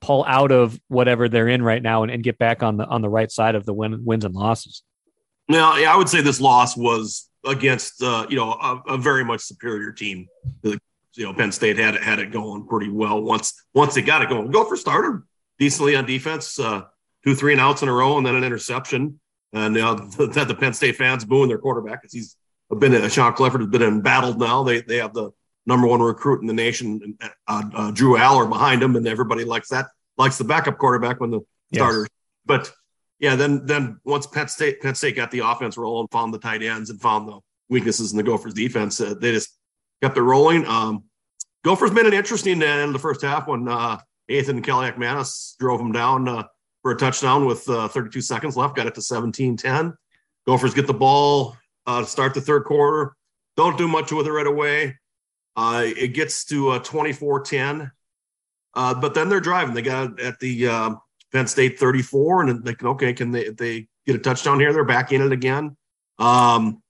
pull 0.01 0.25
out 0.29 0.53
of 0.53 0.81
whatever 0.87 1.29
they're 1.29 1.49
in 1.49 1.61
right 1.63 1.83
now 1.83 2.05
and, 2.05 2.13
and 2.13 2.23
get 2.23 2.39
back 2.39 2.63
on 2.63 2.77
the 2.77 2.87
on 2.87 3.03
the 3.03 3.09
right 3.09 3.31
side 3.33 3.57
of 3.57 3.67
the 3.67 3.75
win, 3.75 4.05
wins 4.05 4.25
and 4.25 4.35
losses? 4.35 4.83
Now, 5.49 5.73
I 5.73 5.97
would 5.97 6.09
say 6.09 6.21
this 6.21 6.41
loss 6.41 6.77
was 6.77 7.29
against 7.45 8.01
uh, 8.01 8.27
you 8.31 8.37
know 8.37 8.53
a, 8.53 8.83
a, 8.95 8.99
very 8.99 9.25
much 9.25 9.41
superior 9.41 9.91
team. 9.93 10.29
You 10.63 10.79
know, 11.19 11.33
Penn 11.33 11.51
State 11.51 11.79
had 11.79 11.97
it 11.97 12.03
had 12.03 12.21
it 12.21 12.31
going 12.31 12.67
pretty 12.67 12.91
well 12.91 13.21
once 13.21 13.55
once 13.75 13.95
they 13.95 14.03
got 14.03 14.23
it 14.23 14.29
going. 14.29 14.53
Gophers 14.53 14.81
starter 14.81 15.25
decently 15.59 15.97
on 15.97 16.07
defense. 16.07 16.61
Uh, 16.61 16.83
two 17.27 17.35
three 17.35 17.53
and 17.53 17.61
outs 17.61 17.83
in 17.83 17.89
a 17.89 17.93
row, 17.93 18.17
and 18.17 18.27
then 18.27 18.37
an 18.37 18.45
interception. 18.45 19.21
And 19.53 19.77
uh, 19.77 19.95
the, 20.17 20.45
the 20.47 20.55
Penn 20.55 20.73
State 20.73 20.97
fans 20.97 21.25
booing 21.25 21.49
their 21.49 21.59
quarterback 21.59 22.03
because 22.03 22.13
he's 22.13 22.37
been 22.79 22.95
a 22.95 23.11
Sean 23.11 23.33
Clifford 23.33 23.61
has 23.61 23.71
been 23.71 23.83
embattled 23.83 24.39
now. 24.39 24.63
They 24.63 24.81
they 24.81 24.97
have 24.97 25.13
the 25.13 25.31
number 25.67 25.87
one 25.87 26.01
recruit 26.01 26.41
in 26.41 26.47
the 26.47 26.55
nation, 26.55 27.19
uh, 27.49 27.63
uh, 27.75 27.91
Drew 27.91 28.17
Allar, 28.17 28.49
behind 28.49 28.83
him, 28.83 28.95
and 28.95 29.07
everybody 29.07 29.45
likes 29.45 29.69
that 29.69 29.87
likes 30.17 30.39
the 30.39 30.45
backup 30.45 30.79
quarterback 30.79 31.21
when 31.21 31.31
the 31.31 31.41
yes. 31.71 31.81
starter. 31.81 32.07
But 32.45 32.73
yeah, 33.19 33.35
then 33.35 33.67
then 33.67 34.01
once 34.05 34.27
Penn 34.27 34.49
State 34.49 34.81
Penn 34.81 34.95
State 34.95 35.17
got 35.17 35.31
the 35.31 35.41
offense 35.41 35.77
rolling, 35.77 36.09
found 36.09 36.33
the 36.33 36.39
tight 36.39 36.63
ends, 36.63 36.91
and 36.91 37.01
found 37.01 37.29
the 37.29 37.41
weaknesses 37.69 38.13
in 38.13 38.17
the 38.17 38.23
Gophers 38.23 38.55
defense, 38.55 39.01
uh, 39.01 39.15
they 39.21 39.33
just 39.33 39.57
kept 40.03 40.17
it 40.17 40.23
rolling. 40.23 40.67
Um, 40.67 41.05
Gophers 41.65 41.91
made 41.91 42.07
it 42.07 42.15
interesting 42.15 42.63
in 42.63 42.93
the 42.93 42.99
first 42.99 43.23
half 43.23 43.49
when 43.49 43.67
uh, 43.67 43.99
Athan 44.31 44.65
Kaliakmanis 44.65 45.57
drove 45.59 45.79
them 45.79 45.91
down 45.91 46.29
uh, 46.29 46.45
for 46.87 46.93
a 46.93 46.97
touchdown 46.97 47.47
with 47.47 47.69
uh, 47.69 47.89
32 47.89 48.21
seconds 48.21 48.57
left, 48.57 48.77
got 48.77 48.87
it 48.87 48.95
to 48.95 49.03
17 49.03 49.57
10. 49.57 49.93
Gophers 50.47 50.73
get 50.73 50.87
the 50.87 50.95
ball 50.95 51.57
uh, 51.85 52.05
start 52.05 52.33
the 52.33 52.41
third 52.41 52.63
quarter. 52.63 53.17
Don't 53.57 53.77
do 53.77 53.89
much 53.89 54.13
with 54.13 54.29
it 54.29 54.31
right 54.31 54.47
away. 54.47 54.97
Uh, 55.57 55.83
it 55.85 56.15
gets 56.15 56.45
to 56.45 56.69
uh, 56.69 56.79
24 56.79 57.41
10. 57.41 57.91
Uh, 58.75 58.95
but 58.95 59.15
then 59.15 59.29
they're 59.29 59.41
driving. 59.41 59.75
They 59.75 59.83
got 59.83 60.21
at 60.21 60.39
the 60.39 60.69
uh, 60.69 60.95
Penn 61.33 61.49
State 61.49 61.77
34, 61.77 62.43
and 62.43 62.65
they 62.65 62.75
can, 62.75 62.87
okay, 62.87 63.13
can 63.13 63.33
they, 63.33 63.49
they 63.49 63.89
get 64.07 64.15
a 64.15 64.21
touchdown 64.21 64.61
here? 64.61 64.73
They're 64.73 64.85
back 64.85 65.11
in 65.11 65.23
it 65.23 65.33
again. 65.33 65.77
Um, 66.21 66.85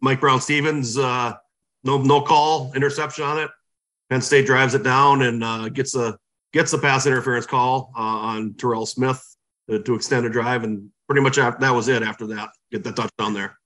Mike 0.00 0.20
Brown-Stephens, 0.20 0.96
no, 0.96 1.34
no 1.82 2.20
call, 2.20 2.72
interception 2.74 3.24
on 3.24 3.40
it. 3.40 3.50
Penn 4.08 4.22
State 4.22 4.46
drives 4.46 4.74
it 4.74 4.84
down 4.84 5.22
and 5.22 5.74
gets 5.74 5.96
a 5.96 6.16
gets 6.52 6.70
the 6.70 6.78
pass 6.78 7.06
interference 7.06 7.46
call 7.46 7.90
on 7.96 8.54
Terrell 8.54 8.86
Smith 8.86 9.31
to, 9.70 9.82
to 9.82 9.94
extend 9.94 10.26
a 10.26 10.30
drive, 10.30 10.64
and 10.64 10.90
pretty 11.06 11.22
much 11.22 11.38
after, 11.38 11.60
that 11.60 11.74
was 11.74 11.88
it. 11.88 12.02
After 12.02 12.26
that, 12.28 12.50
get 12.70 12.84
the 12.84 12.92
touchdown 12.92 13.34
there. 13.34 13.58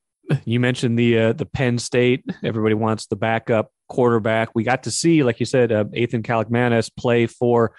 You 0.45 0.61
mentioned 0.61 0.99
the 0.99 1.19
uh, 1.19 1.33
the 1.33 1.47
Penn 1.47 1.79
State. 1.79 2.25
Everybody 2.43 2.75
wants 2.75 3.07
the 3.07 3.17
backup 3.17 3.71
quarterback. 3.89 4.51
We 4.55 4.65
got 4.65 4.85
to 4.85 4.91
see, 4.91 5.23
like 5.23 5.41
you 5.41 5.47
said, 5.47 5.73
uh, 5.73 5.85
Athan 5.85 6.23
Kaliakmanis 6.23 6.91
play 6.97 7.27
for 7.27 7.73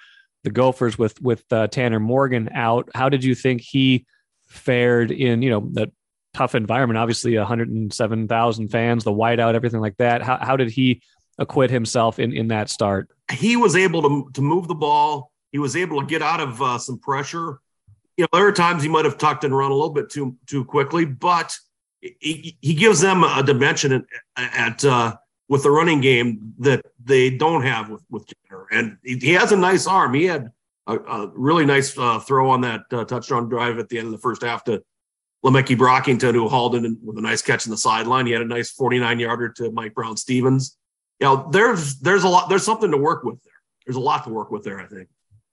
the 0.44 0.52
Gophers 0.52 0.98
with 0.98 1.22
with 1.22 1.44
uh, 1.52 1.68
Tanner 1.68 2.00
Morgan 2.00 2.50
out. 2.54 2.90
How 2.96 3.10
did 3.10 3.24
you 3.24 3.36
think 3.36 3.62
he 3.62 4.06
fared 4.48 5.12
in 5.12 5.42
you 5.42 5.50
know 5.50 5.68
the 5.72 5.92
tough 6.34 6.56
environment? 6.56 6.98
Obviously, 6.98 7.38
107,000 7.38 8.70
fans, 8.70 9.04
the 9.04 9.12
whiteout, 9.12 9.56
everything 9.56 9.82
like 9.82 9.98
that. 9.98 10.22
How 10.22 10.38
how 10.38 10.56
did 10.56 10.70
he 10.70 11.02
acquit 11.38 11.70
himself 11.70 12.20
in 12.20 12.32
in 12.32 12.48
that 12.48 12.70
start? 12.70 13.10
He 13.32 13.58
was 13.58 13.76
able 13.76 14.02
to 14.04 14.30
to 14.34 14.42
move 14.42 14.68
the 14.68 14.76
ball. 14.76 15.32
He 15.52 15.60
was 15.60 15.76
able 15.76 16.02
to 16.02 16.08
get 16.08 16.22
out 16.22 16.40
of 16.40 16.62
uh, 16.62 16.78
some 16.78 17.00
pressure 17.00 17.60
you 18.18 18.24
know, 18.24 18.40
there 18.40 18.48
are 18.48 18.52
times 18.52 18.84
he 18.84 18.90
might 18.90 19.06
have 19.06 19.18
tucked 19.18 19.44
and 19.44 19.56
run 19.56 19.72
a 19.72 19.76
little 19.76 19.94
bit 19.94 20.10
too 20.10 20.36
too 20.48 20.66
quickly, 20.66 21.06
but 21.06 21.56
he, 22.02 22.58
he 22.62 22.74
gives 22.74 23.00
them 23.00 23.24
a 23.24 23.44
dimension 23.44 23.94
at, 23.94 24.06
at 24.36 24.86
uh, 24.86 25.16
with 25.48 25.64
the 25.64 25.72
running 25.72 26.02
game 26.02 26.54
that 26.60 26.86
they 27.04 27.30
don't 27.30 27.64
have 27.64 27.90
with 27.90 28.04
with 28.10 28.26
Jenner. 28.28 28.66
And 28.72 28.98
he, 29.04 29.34
has 29.34 29.52
a 29.52 29.56
nice 29.56 29.88
arm. 29.88 30.14
He 30.16 30.26
had 30.26 30.52
a, 30.88 30.98
a 30.98 31.32
really 31.36 31.66
nice 31.66 31.98
uh, 31.98 32.20
throw 32.20 32.50
on 32.50 32.62
that 32.62 32.82
uh, 32.92 33.06
touchdown 33.06 33.50
drive 33.50 33.78
at 33.78 33.88
the 33.90 34.00
end 34.00 34.08
of 34.08 34.12
the 34.12 34.18
first 34.18 34.42
half 34.42 34.64
to 34.66 34.84
Le'Meke 35.46 35.78
Brockington, 35.78 36.34
who 36.34 36.50
hauled 36.50 36.76
in 36.76 36.98
with 37.04 37.18
a 37.18 37.22
nice 37.22 37.44
catch 37.44 37.66
in 37.66 37.72
the 37.72 37.78
sideline. 37.78 38.26
He 38.26 38.32
had 38.32 38.42
a 38.42 38.46
nice 38.46 38.72
49 38.72 39.20
yarder 39.20 39.50
to 39.50 39.72
Mike 39.72 39.94
Brown-Stephens. 39.94 40.76
You 41.20 41.28
know, 41.28 41.50
there's 41.52 42.00
there's 42.00 42.24
a 42.24 42.30
lot 42.30 42.50
there's 42.50 42.66
something 42.66 42.92
to 42.92 42.98
work 42.98 43.24
with 43.24 43.42
there. 43.44 43.54
There's 43.86 43.96
a 43.96 44.02
lot 44.02 44.24
to 44.24 44.32
work 44.32 44.52
with 44.52 44.64
there, 44.64 44.80
I 44.80 44.88
think. 44.88 45.08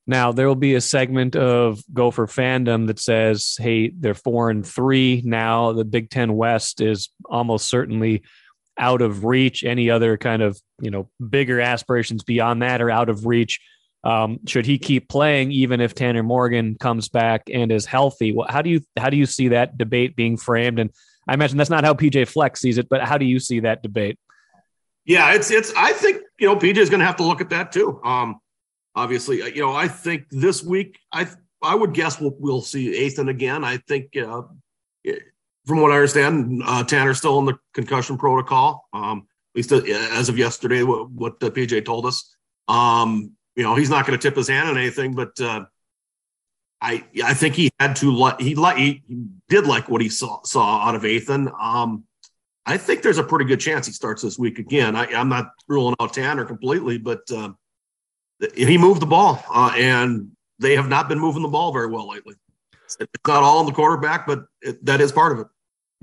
Now 0.07 0.33
there 0.33 0.47
will 0.47 0.55
be 0.55 0.75
a 0.75 0.81
segment 0.81 1.35
of 1.35 1.83
Gopher 1.93 2.27
fandom 2.27 2.89
that 2.89 2.99
says, 2.99 3.57
"Hey, 3.59 3.89
they're 3.89 4.15
four 4.15 4.51
and 4.51 4.67
three 4.67 5.23
now. 5.25 5.73
The 5.73 5.85
Big 5.85 6.11
Ten 6.11 6.35
West 6.35 6.81
is 6.81 7.09
almost 7.25 7.69
certainly 7.69 8.23
out 8.79 9.01
of 9.01 9.25
reach. 9.25 9.65
Any 9.65 9.89
other 9.91 10.17
kind 10.19 10.43
of 10.43 10.61
you 10.81 10.91
know 10.91 11.09
bigger 11.27 11.61
aspirations 11.61 12.23
beyond 12.23 12.63
that 12.63 12.83
are 12.83 12.91
out 12.91 13.09
of 13.09 13.27
reach." 13.27 13.61
Um, 14.05 14.41
should 14.47 14.67
he 14.67 14.79
keep 14.79 15.09
playing, 15.09 15.51
even 15.53 15.81
if 15.81 15.95
Tanner 15.95 16.23
Morgan 16.23 16.77
comes 16.79 17.09
back 17.09 17.45
and 17.51 17.73
is 17.73 17.87
healthy? 17.87 18.33
Well, 18.33 18.47
how 18.49 18.61
do 18.61 18.69
you 18.69 18.83
how 18.99 19.09
do 19.09 19.17
you 19.17 19.25
see 19.25 19.49
that 19.49 19.79
debate 19.79 20.15
being 20.15 20.37
framed? 20.37 20.79
And 20.79 20.91
I 21.27 21.33
imagine 21.33 21.57
that's 21.57 21.71
not 21.71 21.85
how 21.85 21.95
PJ 21.95 22.29
Fleck 22.29 22.59
sees 22.59 22.77
it, 22.77 22.91
but 22.91 23.03
how 23.03 23.17
do 23.17 23.25
you 23.25 23.41
see 23.41 23.61
that 23.61 23.83
debate? 23.83 24.19
Yeah, 25.07 25.33
it's 25.33 25.51
it's. 25.51 25.73
I 25.75 25.93
think 25.93 26.21
you 26.39 26.47
know 26.47 26.57
PJ 26.57 26.77
is 26.77 26.91
going 26.91 27.01
to 27.01 27.07
have 27.07 27.17
to 27.17 27.25
look 27.25 27.41
at 27.41 27.49
that 27.51 27.73
too. 27.73 28.01
Um, 28.05 28.41
obviously, 28.95 29.43
uh, 29.43 29.47
you 29.47 29.61
know, 29.61 29.73
I 29.73 29.89
think 29.89 30.27
this 30.31 30.63
week, 30.63 30.99
I 31.13 31.29
I 31.63 31.75
would 31.75 31.95
guess 31.95 32.21
we'll 32.21 32.37
we'll 32.39 32.63
see 32.63 33.07
Athan 33.07 33.29
again. 33.31 33.65
I 33.65 33.79
think, 33.89 34.17
uh, 34.17 34.43
from 35.67 35.81
what 35.81 35.93
I 35.93 35.97
understand, 35.97 36.63
uh, 36.65 36.85
Tanner's 36.85 37.19
still 37.19 37.39
in 37.39 37.47
the 37.47 37.59
concussion 37.73 38.19
protocol. 38.19 38.89
Um, 38.93 39.27
at 39.55 39.57
least 39.57 39.73
uh, 39.73 39.83
as 40.13 40.29
of 40.29 40.37
yesterday, 40.37 40.83
what, 40.83 41.11
what 41.11 41.41
the 41.41 41.51
PJ 41.51 41.85
told 41.85 42.07
us. 42.07 42.35
Um, 42.69 43.33
you 43.57 43.63
know, 43.63 43.77
he's 43.77 43.91
not 43.91 44.07
going 44.07 44.19
to 44.19 44.23
tip 44.23 44.37
his 44.37 44.49
hand 44.49 44.69
on 44.69 44.77
anything, 44.77 45.15
but 45.15 45.41
uh, 45.41 45.65
I 46.81 47.05
I 47.25 47.35
think 47.35 47.55
he 47.55 47.71
had 47.79 47.97
to 47.97 48.13
let 48.13 48.41
he 48.41 48.55
like 48.55 48.77
he, 48.77 49.03
did 49.49 49.67
like 49.67 49.89
what 49.89 50.03
he 50.03 50.09
saw 50.09 50.43
saw 50.43 50.87
out 50.87 50.95
of 50.95 51.03
Athan. 51.03 51.53
Um, 51.61 52.05
I 52.67 52.77
think 52.77 53.03
there's 53.03 53.19
a 53.19 53.25
pretty 53.25 53.45
good 53.45 53.61
chance 53.61 53.87
he 53.87 53.93
starts 53.93 54.23
this 54.23 54.39
week 54.39 54.59
again. 54.59 54.97
I, 54.97 55.07
am 55.13 55.29
not 55.29 55.53
ruling 55.69 55.95
out 56.01 56.15
Tanner 56.15 56.45
completely, 56.45 56.99
but 56.99 57.21
uh, 57.31 57.51
he 58.55 58.79
moved 58.79 59.01
the 59.01 59.07
ball, 59.07 59.43
uh, 59.53 59.73
and 59.77 60.31
they 60.59 60.77
have 60.77 60.89
not 60.89 61.09
been 61.09 61.19
moving 61.19 61.43
the 61.43 61.49
ball 61.49 61.73
very 61.73 61.89
well 61.89 62.09
lately. 62.09 62.35
It's 62.85 62.97
not 63.27 63.43
all 63.43 63.61
in 63.61 63.67
the 63.67 63.73
quarterback, 63.73 64.27
but 64.27 64.45
it, 64.63 64.85
that 64.85 65.01
is 65.01 65.13
part 65.13 65.33
of 65.33 65.41
it. 65.41 65.47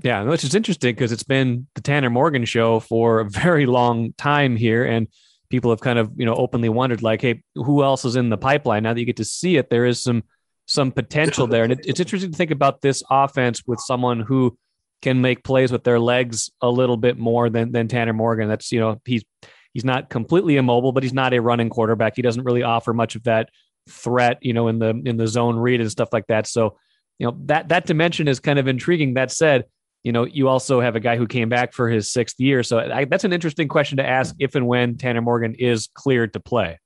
Yeah, 0.02 0.24
which 0.24 0.44
is 0.44 0.54
interesting 0.54 0.94
because 0.94 1.12
it's 1.12 1.22
been 1.22 1.68
the 1.74 1.80
Tanner 1.80 2.10
Morgan 2.10 2.44
show 2.44 2.80
for 2.80 3.20
a 3.20 3.24
very 3.24 3.66
long 3.66 4.12
time 4.14 4.56
here, 4.56 4.84
and 4.84 5.08
people 5.48 5.70
have 5.70 5.80
kind 5.80 5.98
of 5.98 6.10
you 6.16 6.26
know 6.26 6.34
openly 6.34 6.68
wondered 6.68 7.02
like, 7.02 7.22
hey, 7.22 7.42
who 7.54 7.82
else 7.82 8.04
is 8.04 8.16
in 8.16 8.28
the 8.28 8.38
pipeline? 8.38 8.82
Now 8.82 8.94
that 8.94 9.00
you 9.00 9.06
get 9.06 9.18
to 9.18 9.24
see 9.24 9.56
it, 9.56 9.70
there 9.70 9.86
is 9.86 10.02
some 10.02 10.24
some 10.66 10.90
potential 10.92 11.46
there, 11.46 11.64
and 11.64 11.72
it, 11.72 11.80
it's 11.84 12.00
interesting 12.00 12.32
to 12.32 12.36
think 12.36 12.50
about 12.50 12.80
this 12.80 13.02
offense 13.10 13.62
with 13.66 13.80
someone 13.80 14.20
who 14.20 14.56
can 15.02 15.20
make 15.20 15.44
plays 15.44 15.72
with 15.72 15.84
their 15.84 15.98
legs 15.98 16.50
a 16.60 16.68
little 16.68 16.96
bit 16.96 17.18
more 17.18 17.50
than 17.50 17.72
than 17.72 17.88
Tanner 17.88 18.12
Morgan. 18.12 18.48
That's 18.48 18.72
you 18.72 18.80
know 18.80 19.00
he's 19.04 19.24
he's 19.72 19.84
not 19.84 20.10
completely 20.10 20.56
immobile, 20.56 20.92
but 20.92 21.02
he's 21.02 21.12
not 21.12 21.34
a 21.34 21.40
running 21.40 21.68
quarterback. 21.68 22.14
He 22.16 22.22
doesn't 22.22 22.44
really 22.44 22.62
offer 22.62 22.92
much 22.92 23.16
of 23.16 23.24
that 23.24 23.50
threat, 23.88 24.38
you 24.40 24.52
know, 24.52 24.68
in 24.68 24.78
the 24.78 24.90
in 25.04 25.16
the 25.16 25.26
zone 25.26 25.56
read 25.56 25.80
and 25.80 25.90
stuff 25.90 26.10
like 26.12 26.26
that. 26.28 26.46
So, 26.46 26.78
you 27.18 27.26
know, 27.26 27.36
that 27.46 27.68
that 27.68 27.86
dimension 27.86 28.28
is 28.28 28.40
kind 28.40 28.58
of 28.58 28.68
intriguing. 28.68 29.14
That 29.14 29.30
said, 29.30 29.64
you 30.02 30.12
know, 30.12 30.24
you 30.24 30.48
also 30.48 30.80
have 30.80 30.96
a 30.96 31.00
guy 31.00 31.16
who 31.16 31.26
came 31.26 31.48
back 31.48 31.72
for 31.72 31.88
his 31.88 32.12
sixth 32.12 32.38
year. 32.38 32.62
So 32.62 32.78
I, 32.78 33.04
that's 33.04 33.24
an 33.24 33.32
interesting 33.32 33.68
question 33.68 33.98
to 33.98 34.06
ask 34.06 34.34
if 34.38 34.54
and 34.54 34.66
when 34.66 34.96
Tanner 34.96 35.22
Morgan 35.22 35.54
is 35.54 35.88
cleared 35.94 36.32
to 36.34 36.40
play. 36.40 36.78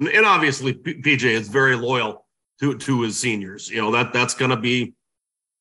And 0.00 0.26
obviously, 0.26 0.74
PJ 0.74 1.24
is 1.24 1.48
very 1.48 1.76
loyal 1.76 2.26
to 2.60 2.76
to 2.76 3.02
his 3.02 3.18
seniors. 3.18 3.68
You 3.68 3.80
know 3.80 3.90
that 3.92 4.12
that's 4.12 4.34
going 4.34 4.50
to 4.50 4.56
be 4.56 4.94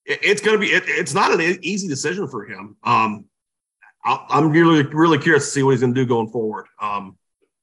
it's 0.06 0.42
going 0.42 0.60
to 0.60 0.60
be 0.60 0.74
it, 0.74 0.84
it's 0.88 1.14
not 1.14 1.32
an 1.40 1.60
easy 1.62 1.88
decision 1.88 2.28
for 2.28 2.46
him. 2.46 2.76
Um, 2.84 3.26
I'm 4.06 4.50
really 4.50 4.84
really 4.84 5.18
curious 5.18 5.46
to 5.46 5.52
see 5.52 5.64
what 5.64 5.72
he's 5.72 5.82
going 5.82 5.94
to 5.94 6.02
do 6.02 6.06
going 6.06 6.30
forward. 6.30 6.66
Um, 6.82 7.18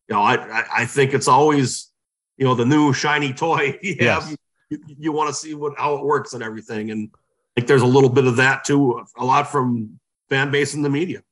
you 0.09 0.15
know, 0.15 0.23
I, 0.23 0.65
I 0.75 0.87
think 0.87 1.15
it's 1.15 1.29
always 1.29 1.91
you 2.37 2.45
know 2.45 2.55
the 2.55 2.65
new 2.65 2.93
shiny 2.93 3.33
toy. 3.33 3.79
you 3.83 3.97
yes. 4.01 4.35
you, 4.71 4.79
you 4.99 5.13
want 5.13 5.29
to 5.29 5.35
see 5.35 5.55
what 5.55 5.75
how 5.79 5.97
it 5.97 6.05
works 6.05 6.33
and 6.33 6.43
everything, 6.43 6.91
and 6.91 7.11
I 7.15 7.61
think 7.61 7.69
there's 7.69 7.83
a 7.83 7.87
little 7.87 8.11
bit 8.11 8.27
of 8.27 8.37
that 8.37 8.65
too. 8.65 9.05
A 9.19 9.25
lot 9.25 9.51
from 9.51 10.01
fan 10.29 10.51
base 10.51 10.75
and 10.75 10.85
the 10.85 10.91
media. 10.91 11.23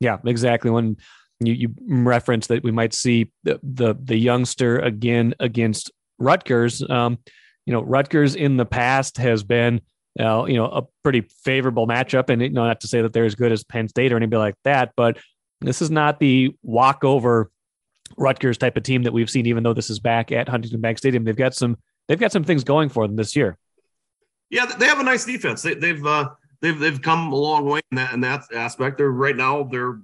Yeah, 0.00 0.18
exactly. 0.24 0.70
When 0.70 0.96
you 1.40 1.52
you 1.52 1.74
reference 1.86 2.46
that 2.48 2.62
we 2.62 2.70
might 2.70 2.94
see 2.94 3.32
the 3.44 3.60
the, 3.62 3.94
the 4.00 4.16
youngster 4.16 4.78
again 4.78 5.34
against 5.40 5.90
Rutgers. 6.18 6.82
Um, 6.88 7.18
you 7.66 7.72
know, 7.72 7.82
Rutgers 7.82 8.34
in 8.34 8.56
the 8.56 8.66
past 8.66 9.18
has 9.18 9.42
been 9.42 9.80
uh, 10.18 10.44
you 10.46 10.54
know, 10.54 10.66
a 10.66 10.82
pretty 11.02 11.22
favorable 11.44 11.86
matchup. 11.86 12.30
And 12.30 12.42
you 12.42 12.50
know, 12.50 12.66
not 12.66 12.80
to 12.80 12.88
say 12.88 13.02
that 13.02 13.12
they're 13.12 13.24
as 13.24 13.34
good 13.34 13.52
as 13.52 13.64
Penn 13.64 13.88
State 13.88 14.12
or 14.12 14.16
anybody 14.16 14.38
like 14.38 14.56
that, 14.64 14.92
but 14.96 15.18
this 15.60 15.82
is 15.82 15.90
not 15.90 16.18
the 16.20 16.54
walkover 16.62 17.50
Rutgers 18.16 18.58
type 18.58 18.76
of 18.76 18.82
team 18.82 19.02
that 19.02 19.12
we've 19.12 19.30
seen. 19.30 19.46
Even 19.46 19.62
though 19.62 19.74
this 19.74 19.90
is 19.90 19.98
back 19.98 20.32
at 20.32 20.48
Huntington 20.48 20.80
Bank 20.80 20.98
Stadium, 20.98 21.24
they've 21.24 21.36
got 21.36 21.54
some 21.54 21.76
they've 22.06 22.18
got 22.18 22.32
some 22.32 22.44
things 22.44 22.64
going 22.64 22.88
for 22.88 23.06
them 23.06 23.16
this 23.16 23.36
year. 23.36 23.58
Yeah, 24.50 24.66
they 24.66 24.86
have 24.86 24.98
a 24.98 25.04
nice 25.04 25.24
defense. 25.24 25.62
They, 25.62 25.74
have 25.74 26.06
uh, 26.06 26.30
they've 26.60 26.78
they've 26.78 27.00
come 27.00 27.32
a 27.32 27.36
long 27.36 27.66
way 27.66 27.80
in 27.90 27.96
that 27.96 28.14
in 28.14 28.20
that 28.22 28.44
aspect. 28.54 28.98
They're 28.98 29.10
right 29.10 29.36
now 29.36 29.64
they're 29.64 30.00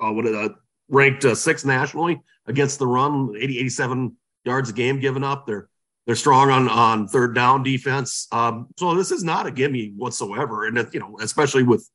uh, 0.00 0.12
what 0.12 0.26
uh, 0.26 0.50
ranked 0.88 1.24
uh, 1.24 1.34
sixth 1.34 1.66
nationally 1.66 2.20
against 2.46 2.78
the 2.78 2.86
run, 2.86 3.34
80, 3.38 3.58
87 3.58 4.16
yards 4.44 4.70
a 4.70 4.72
game 4.72 5.00
given 5.00 5.24
up. 5.24 5.46
They're 5.46 5.68
they're 6.10 6.16
strong 6.16 6.50
on 6.50 6.68
on 6.68 7.06
third 7.06 7.36
down 7.36 7.62
defense. 7.62 8.26
Um, 8.32 8.66
so 8.76 8.96
this 8.96 9.12
is 9.12 9.22
not 9.22 9.46
a 9.46 9.50
gimme 9.52 9.92
whatsoever. 9.96 10.66
And 10.66 10.76
you 10.92 10.98
know, 10.98 11.16
especially 11.20 11.62
with 11.62 11.88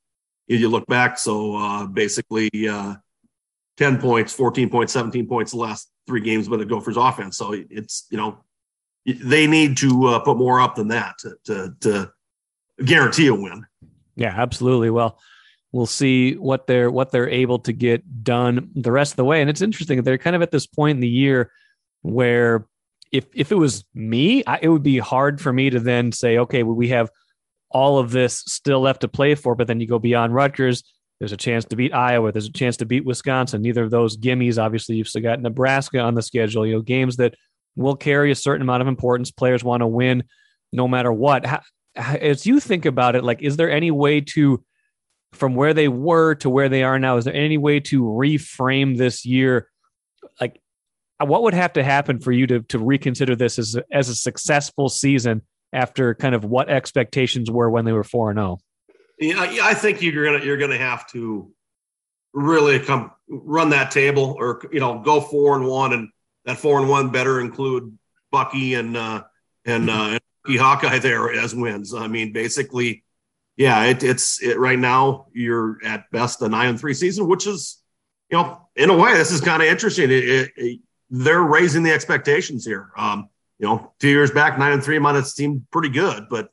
if 0.47 0.61
you 0.61 0.69
look 0.69 0.87
back, 0.87 1.19
so 1.19 1.57
uh, 1.57 1.85
basically 1.85 2.49
uh, 2.69 2.95
ten 3.75 3.99
points, 3.99 4.31
fourteen 4.31 4.69
points, 4.69 4.93
seventeen 4.93 5.27
points 5.27 5.51
the 5.51 5.57
last 5.57 5.91
three 6.07 6.21
games 6.21 6.47
by 6.47 6.55
the 6.55 6.63
Gophers 6.63 6.95
offense. 6.95 7.35
So 7.35 7.61
it's 7.69 8.07
you 8.09 8.15
know 8.15 8.37
they 9.05 9.47
need 9.47 9.75
to 9.79 10.05
uh, 10.05 10.19
put 10.19 10.37
more 10.37 10.61
up 10.61 10.75
than 10.75 10.87
that 10.87 11.17
to, 11.19 11.35
to 11.47 11.75
to 11.81 12.11
guarantee 12.85 13.27
a 13.27 13.35
win. 13.35 13.65
Yeah, 14.15 14.33
absolutely. 14.33 14.91
Well, 14.91 15.19
we'll 15.73 15.87
see 15.87 16.35
what 16.35 16.67
they're 16.67 16.89
what 16.89 17.11
they're 17.11 17.27
able 17.27 17.59
to 17.59 17.73
get 17.73 18.23
done 18.23 18.71
the 18.75 18.93
rest 18.93 19.11
of 19.11 19.17
the 19.17 19.25
way. 19.25 19.41
And 19.41 19.49
it's 19.49 19.61
interesting 19.61 20.01
they're 20.03 20.17
kind 20.17 20.37
of 20.37 20.41
at 20.41 20.51
this 20.51 20.67
point 20.67 20.95
in 20.95 21.01
the 21.01 21.09
year 21.09 21.51
where 22.01 22.65
if 23.11 23.25
if 23.33 23.51
it 23.51 23.55
was 23.55 23.85
me, 23.93 24.43
I, 24.45 24.59
it 24.61 24.69
would 24.69 24.83
be 24.83 24.97
hard 24.97 25.41
for 25.41 25.53
me 25.53 25.69
to 25.69 25.79
then 25.79 26.11
say, 26.11 26.37
okay, 26.39 26.63
well, 26.63 26.75
we 26.75 26.89
have 26.89 27.09
all 27.71 27.97
of 27.97 28.11
this 28.11 28.43
still 28.47 28.81
left 28.81 29.01
to 29.01 29.07
play 29.07 29.35
for, 29.35 29.55
but 29.55 29.67
then 29.67 29.79
you 29.79 29.87
go 29.87 29.99
beyond 29.99 30.33
Rutgers. 30.33 30.83
There's 31.19 31.31
a 31.31 31.37
chance 31.37 31.65
to 31.65 31.75
beat 31.75 31.93
Iowa. 31.93 32.31
There's 32.31 32.47
a 32.47 32.51
chance 32.51 32.77
to 32.77 32.85
beat 32.85 33.05
Wisconsin. 33.05 33.61
Neither 33.61 33.83
of 33.83 33.91
those 33.91 34.17
gimmies. 34.17 34.61
Obviously, 34.61 34.95
you've 34.95 35.07
still 35.07 35.21
got 35.21 35.41
Nebraska 35.41 35.99
on 35.99 36.13
the 36.13 36.21
schedule. 36.21 36.65
You 36.65 36.75
know, 36.75 36.81
games 36.81 37.15
that 37.17 37.35
will 37.75 37.95
carry 37.95 38.31
a 38.31 38.35
certain 38.35 38.61
amount 38.61 38.81
of 38.81 38.87
importance. 38.87 39.31
Players 39.31 39.63
want 39.63 39.81
to 39.81 39.87
win 39.87 40.23
no 40.73 40.87
matter 40.87 41.11
what. 41.11 41.63
As 41.95 42.45
you 42.45 42.59
think 42.59 42.85
about 42.85 43.15
it, 43.15 43.23
like, 43.23 43.41
is 43.41 43.55
there 43.55 43.71
any 43.71 43.91
way 43.91 44.21
to, 44.21 44.63
from 45.31 45.55
where 45.55 45.73
they 45.73 45.87
were 45.87 46.35
to 46.35 46.49
where 46.49 46.67
they 46.67 46.83
are 46.83 46.99
now, 46.99 47.15
is 47.17 47.25
there 47.25 47.33
any 47.33 47.57
way 47.57 47.79
to 47.79 48.03
reframe 48.03 48.97
this 48.97 49.25
year? 49.25 49.69
Like, 51.19 51.29
what 51.29 51.43
would 51.43 51.53
have 51.53 51.73
to 51.73 51.83
happen 51.83 52.19
for 52.19 52.31
you 52.31 52.47
to 52.47 52.61
to 52.61 52.79
reconsider 52.79 53.35
this 53.35 53.57
as 53.59 53.75
a, 53.75 53.83
as 53.91 54.09
a 54.09 54.15
successful 54.15 54.89
season 54.89 55.41
after 55.71 56.13
kind 56.15 56.35
of 56.35 56.43
what 56.45 56.69
expectations 56.69 57.49
were 57.49 57.69
when 57.69 57.85
they 57.85 57.93
were 57.93 58.03
four 58.03 58.29
and 58.29 58.37
zero? 58.37 58.59
Oh? 58.59 58.93
Yeah, 59.19 59.39
I 59.63 59.73
think 59.73 60.01
you're 60.01 60.25
gonna 60.25 60.43
you're 60.43 60.57
gonna 60.57 60.77
have 60.77 61.07
to 61.11 61.51
really 62.33 62.79
come 62.79 63.11
run 63.29 63.69
that 63.69 63.91
table, 63.91 64.35
or 64.37 64.61
you 64.71 64.79
know, 64.79 64.99
go 64.99 65.21
four 65.21 65.55
and 65.55 65.65
one, 65.65 65.93
and 65.93 66.09
that 66.43 66.57
four 66.57 66.79
and 66.79 66.89
one 66.89 67.09
better 67.09 67.39
include 67.39 67.97
Bucky 68.31 68.73
and 68.73 68.97
uh, 68.97 69.23
and 69.63 69.89
uh, 69.89 70.19
and 70.45 70.59
Hawkeye 70.59 70.99
there 70.99 71.31
as 71.31 71.55
wins. 71.55 71.93
I 71.93 72.07
mean, 72.07 72.33
basically, 72.33 73.05
yeah, 73.55 73.85
it, 73.85 74.03
it's 74.03 74.41
it, 74.43 74.59
right 74.59 74.77
now 74.77 75.27
you're 75.31 75.77
at 75.85 76.11
best 76.11 76.41
a 76.41 76.49
nine 76.49 76.69
and 76.69 76.79
three 76.79 76.93
season, 76.93 77.27
which 77.27 77.47
is 77.47 77.81
you 78.29 78.37
know, 78.37 78.67
in 78.75 78.89
a 78.89 78.97
way, 78.97 79.13
this 79.13 79.31
is 79.31 79.41
kind 79.41 79.61
of 79.61 79.69
interesting. 79.69 80.11
It, 80.11 80.51
it, 80.57 80.79
they're 81.09 81.43
raising 81.43 81.83
the 81.83 81.91
expectations 81.91 82.65
here. 82.65 82.91
Um, 82.97 83.29
you 83.59 83.67
know, 83.67 83.93
two 83.99 84.09
years 84.09 84.31
back, 84.31 84.57
nine 84.57 84.73
and 84.73 84.83
three 84.83 84.99
might 84.99 85.15
have 85.15 85.27
seemed 85.27 85.69
pretty 85.71 85.89
good, 85.89 86.27
but 86.29 86.49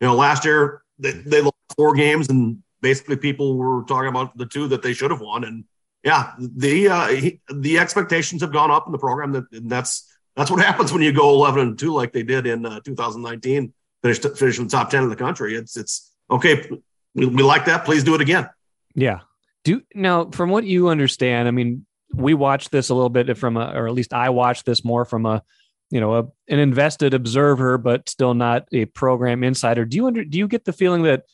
you 0.00 0.06
know, 0.06 0.14
last 0.14 0.44
year 0.44 0.82
they, 0.98 1.12
they 1.12 1.42
lost 1.42 1.56
four 1.76 1.94
games, 1.94 2.28
and 2.28 2.62
basically 2.80 3.16
people 3.16 3.56
were 3.56 3.84
talking 3.84 4.08
about 4.08 4.36
the 4.36 4.46
two 4.46 4.68
that 4.68 4.82
they 4.82 4.92
should 4.92 5.10
have 5.10 5.20
won. 5.20 5.44
And 5.44 5.64
yeah, 6.02 6.32
the 6.38 6.88
uh, 6.88 7.08
he, 7.08 7.40
the 7.52 7.78
expectations 7.78 8.40
have 8.42 8.52
gone 8.52 8.70
up 8.70 8.86
in 8.86 8.92
the 8.92 8.98
program. 8.98 9.32
That 9.32 9.44
and 9.52 9.70
that's 9.70 10.10
that's 10.36 10.50
what 10.50 10.60
happens 10.64 10.92
when 10.92 11.02
you 11.02 11.12
go 11.12 11.30
eleven 11.30 11.60
and 11.68 11.78
two 11.78 11.92
like 11.92 12.12
they 12.12 12.22
did 12.22 12.46
in 12.46 12.64
uh, 12.64 12.80
2019, 12.80 13.72
finished 14.02 14.24
in 14.24 14.64
the 14.64 14.70
top 14.70 14.90
ten 14.90 15.02
in 15.02 15.10
the 15.10 15.16
country. 15.16 15.54
It's 15.54 15.76
it's 15.76 16.12
okay. 16.30 16.68
We, 17.14 17.26
we 17.26 17.42
like 17.42 17.66
that. 17.66 17.84
Please 17.84 18.04
do 18.04 18.14
it 18.14 18.20
again. 18.20 18.48
Yeah. 18.94 19.20
Do 19.64 19.82
now, 19.94 20.30
from 20.30 20.50
what 20.50 20.64
you 20.64 20.88
understand, 20.88 21.48
I 21.48 21.50
mean, 21.50 21.84
we 22.18 22.34
watched 22.34 22.70
this 22.70 22.88
a 22.88 22.94
little 22.94 23.10
bit 23.10 23.36
from 23.38 23.56
a, 23.56 23.72
or 23.74 23.86
at 23.86 23.94
least 23.94 24.12
I 24.12 24.30
watched 24.30 24.66
this 24.66 24.84
more 24.84 25.04
from 25.04 25.24
a, 25.24 25.42
you 25.90 26.00
know, 26.00 26.14
a, 26.14 26.22
an 26.48 26.58
invested 26.58 27.14
observer, 27.14 27.78
but 27.78 28.08
still 28.08 28.34
not 28.34 28.66
a 28.72 28.86
program 28.86 29.44
insider. 29.44 29.84
Do 29.84 29.96
you 29.96 30.06
under, 30.06 30.24
do 30.24 30.36
you 30.36 30.48
get 30.48 30.64
the 30.64 30.72
feeling 30.72 31.04
that 31.04 31.24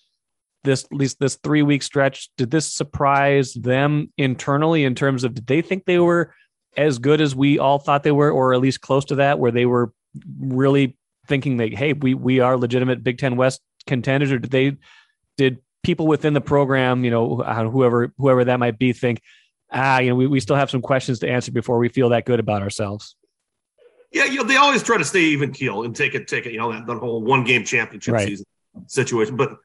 this, 0.62 0.84
at 0.84 0.92
least 0.92 1.18
this 1.18 1.36
three 1.36 1.62
week 1.62 1.82
stretch, 1.82 2.28
did 2.36 2.50
this 2.50 2.72
surprise 2.72 3.54
them 3.54 4.12
internally 4.16 4.84
in 4.84 4.94
terms 4.94 5.24
of, 5.24 5.34
did 5.34 5.46
they 5.46 5.62
think 5.62 5.84
they 5.84 5.98
were 5.98 6.34
as 6.76 6.98
good 6.98 7.20
as 7.20 7.34
we 7.34 7.58
all 7.58 7.78
thought 7.78 8.02
they 8.02 8.12
were, 8.12 8.30
or 8.30 8.52
at 8.52 8.60
least 8.60 8.80
close 8.80 9.04
to 9.06 9.16
that, 9.16 9.38
where 9.38 9.52
they 9.52 9.66
were 9.66 9.92
really 10.38 10.96
thinking 11.26 11.56
that, 11.56 11.74
Hey, 11.74 11.92
we, 11.92 12.14
we 12.14 12.40
are 12.40 12.56
legitimate 12.56 13.02
Big 13.02 13.18
Ten 13.18 13.36
West 13.36 13.60
contenders, 13.86 14.32
or 14.32 14.38
did 14.38 14.50
they, 14.50 14.76
did 15.36 15.58
people 15.82 16.06
within 16.06 16.34
the 16.34 16.40
program, 16.40 17.04
you 17.04 17.10
know, 17.10 17.36
whoever, 17.70 18.12
whoever 18.18 18.44
that 18.44 18.58
might 18.58 18.78
be 18.78 18.92
think, 18.92 19.20
ah, 19.74 19.98
you 19.98 20.10
know, 20.10 20.16
we, 20.16 20.26
we 20.26 20.40
still 20.40 20.56
have 20.56 20.70
some 20.70 20.80
questions 20.80 21.18
to 21.18 21.28
answer 21.28 21.52
before 21.52 21.78
we 21.78 21.88
feel 21.88 22.10
that 22.10 22.24
good 22.24 22.40
about 22.40 22.62
ourselves. 22.62 23.16
Yeah, 24.12 24.26
you 24.26 24.36
know, 24.36 24.44
they 24.44 24.56
always 24.56 24.82
try 24.82 24.96
to 24.96 25.04
stay 25.04 25.20
even 25.20 25.52
keel 25.52 25.82
and 25.82 25.94
take 25.94 26.14
it, 26.14 26.28
take 26.28 26.46
it, 26.46 26.52
you 26.52 26.58
know, 26.58 26.72
that, 26.72 26.86
that 26.86 26.98
whole 26.98 27.20
one 27.20 27.42
game 27.42 27.64
championship 27.64 28.14
right. 28.14 28.28
season 28.28 28.46
situation. 28.86 29.36
But 29.36 29.56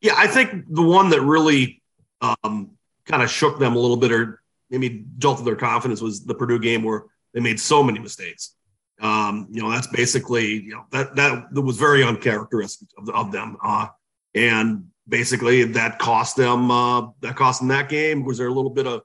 yeah, 0.00 0.14
I 0.16 0.26
think 0.26 0.64
the 0.68 0.82
one 0.82 1.10
that 1.10 1.20
really 1.20 1.82
um, 2.22 2.70
kind 3.04 3.22
of 3.22 3.30
shook 3.30 3.58
them 3.58 3.76
a 3.76 3.78
little 3.78 3.98
bit 3.98 4.10
or 4.10 4.40
maybe 4.70 5.04
jolted 5.18 5.44
their 5.44 5.56
confidence 5.56 6.00
was 6.00 6.24
the 6.24 6.34
Purdue 6.34 6.58
game 6.58 6.82
where 6.82 7.04
they 7.34 7.40
made 7.40 7.60
so 7.60 7.82
many 7.82 7.98
mistakes. 7.98 8.54
Um, 9.00 9.46
you 9.50 9.62
know, 9.62 9.70
that's 9.70 9.86
basically 9.86 10.46
you 10.46 10.72
know 10.72 10.84
that 10.90 11.14
that, 11.14 11.52
that 11.52 11.62
was 11.62 11.76
very 11.76 12.02
uncharacteristic 12.02 12.88
of, 12.96 13.08
of 13.10 13.30
them. 13.30 13.56
Uh, 13.62 13.88
and 14.34 14.88
basically 15.08 15.64
that 15.64 15.98
cost 15.98 16.36
them 16.36 16.70
uh, 16.70 17.08
that 17.20 17.36
cost 17.36 17.60
them 17.60 17.68
that 17.68 17.88
game. 17.88 18.24
Was 18.24 18.38
there 18.38 18.48
a 18.48 18.52
little 18.52 18.70
bit 18.70 18.86
of 18.86 19.02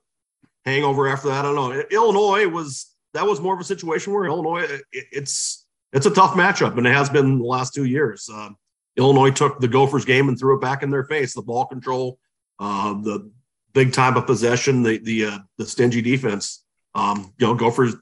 hangover 0.66 1.08
after 1.08 1.28
that? 1.30 1.40
I 1.40 1.52
don't 1.52 1.56
know. 1.56 1.84
Illinois 1.92 2.48
was 2.48 2.94
that 3.14 3.26
was 3.26 3.40
more 3.42 3.54
of 3.54 3.60
a 3.60 3.64
situation 3.64 4.14
where 4.14 4.26
Illinois 4.26 4.64
it, 4.64 4.84
it's 4.92 5.66
it's 5.92 6.06
a 6.06 6.12
tough 6.12 6.34
matchup, 6.34 6.78
and 6.78 6.88
it 6.88 6.94
has 6.94 7.10
been 7.10 7.38
the 7.38 7.46
last 7.46 7.74
two 7.74 7.86
years. 7.86 8.30
Uh, 8.34 8.50
Illinois 8.96 9.32
took 9.32 9.60
the 9.60 9.68
Gophers 9.68 10.06
game 10.06 10.30
and 10.30 10.38
threw 10.38 10.56
it 10.56 10.62
back 10.62 10.84
in 10.84 10.90
their 10.90 11.04
face. 11.04 11.34
The 11.34 11.42
ball 11.42 11.66
control, 11.66 12.20
uh, 12.60 12.94
the 12.94 13.32
big 13.74 13.94
time 13.94 14.18
of 14.18 14.26
possession, 14.26 14.84
the 14.84 14.98
the 15.00 15.26
uh, 15.26 15.38
the 15.58 15.66
stingy 15.66 16.02
defense. 16.02 16.64
Um, 16.96 17.34
you 17.38 17.48
know, 17.48 17.56
Gophers. 17.56 17.96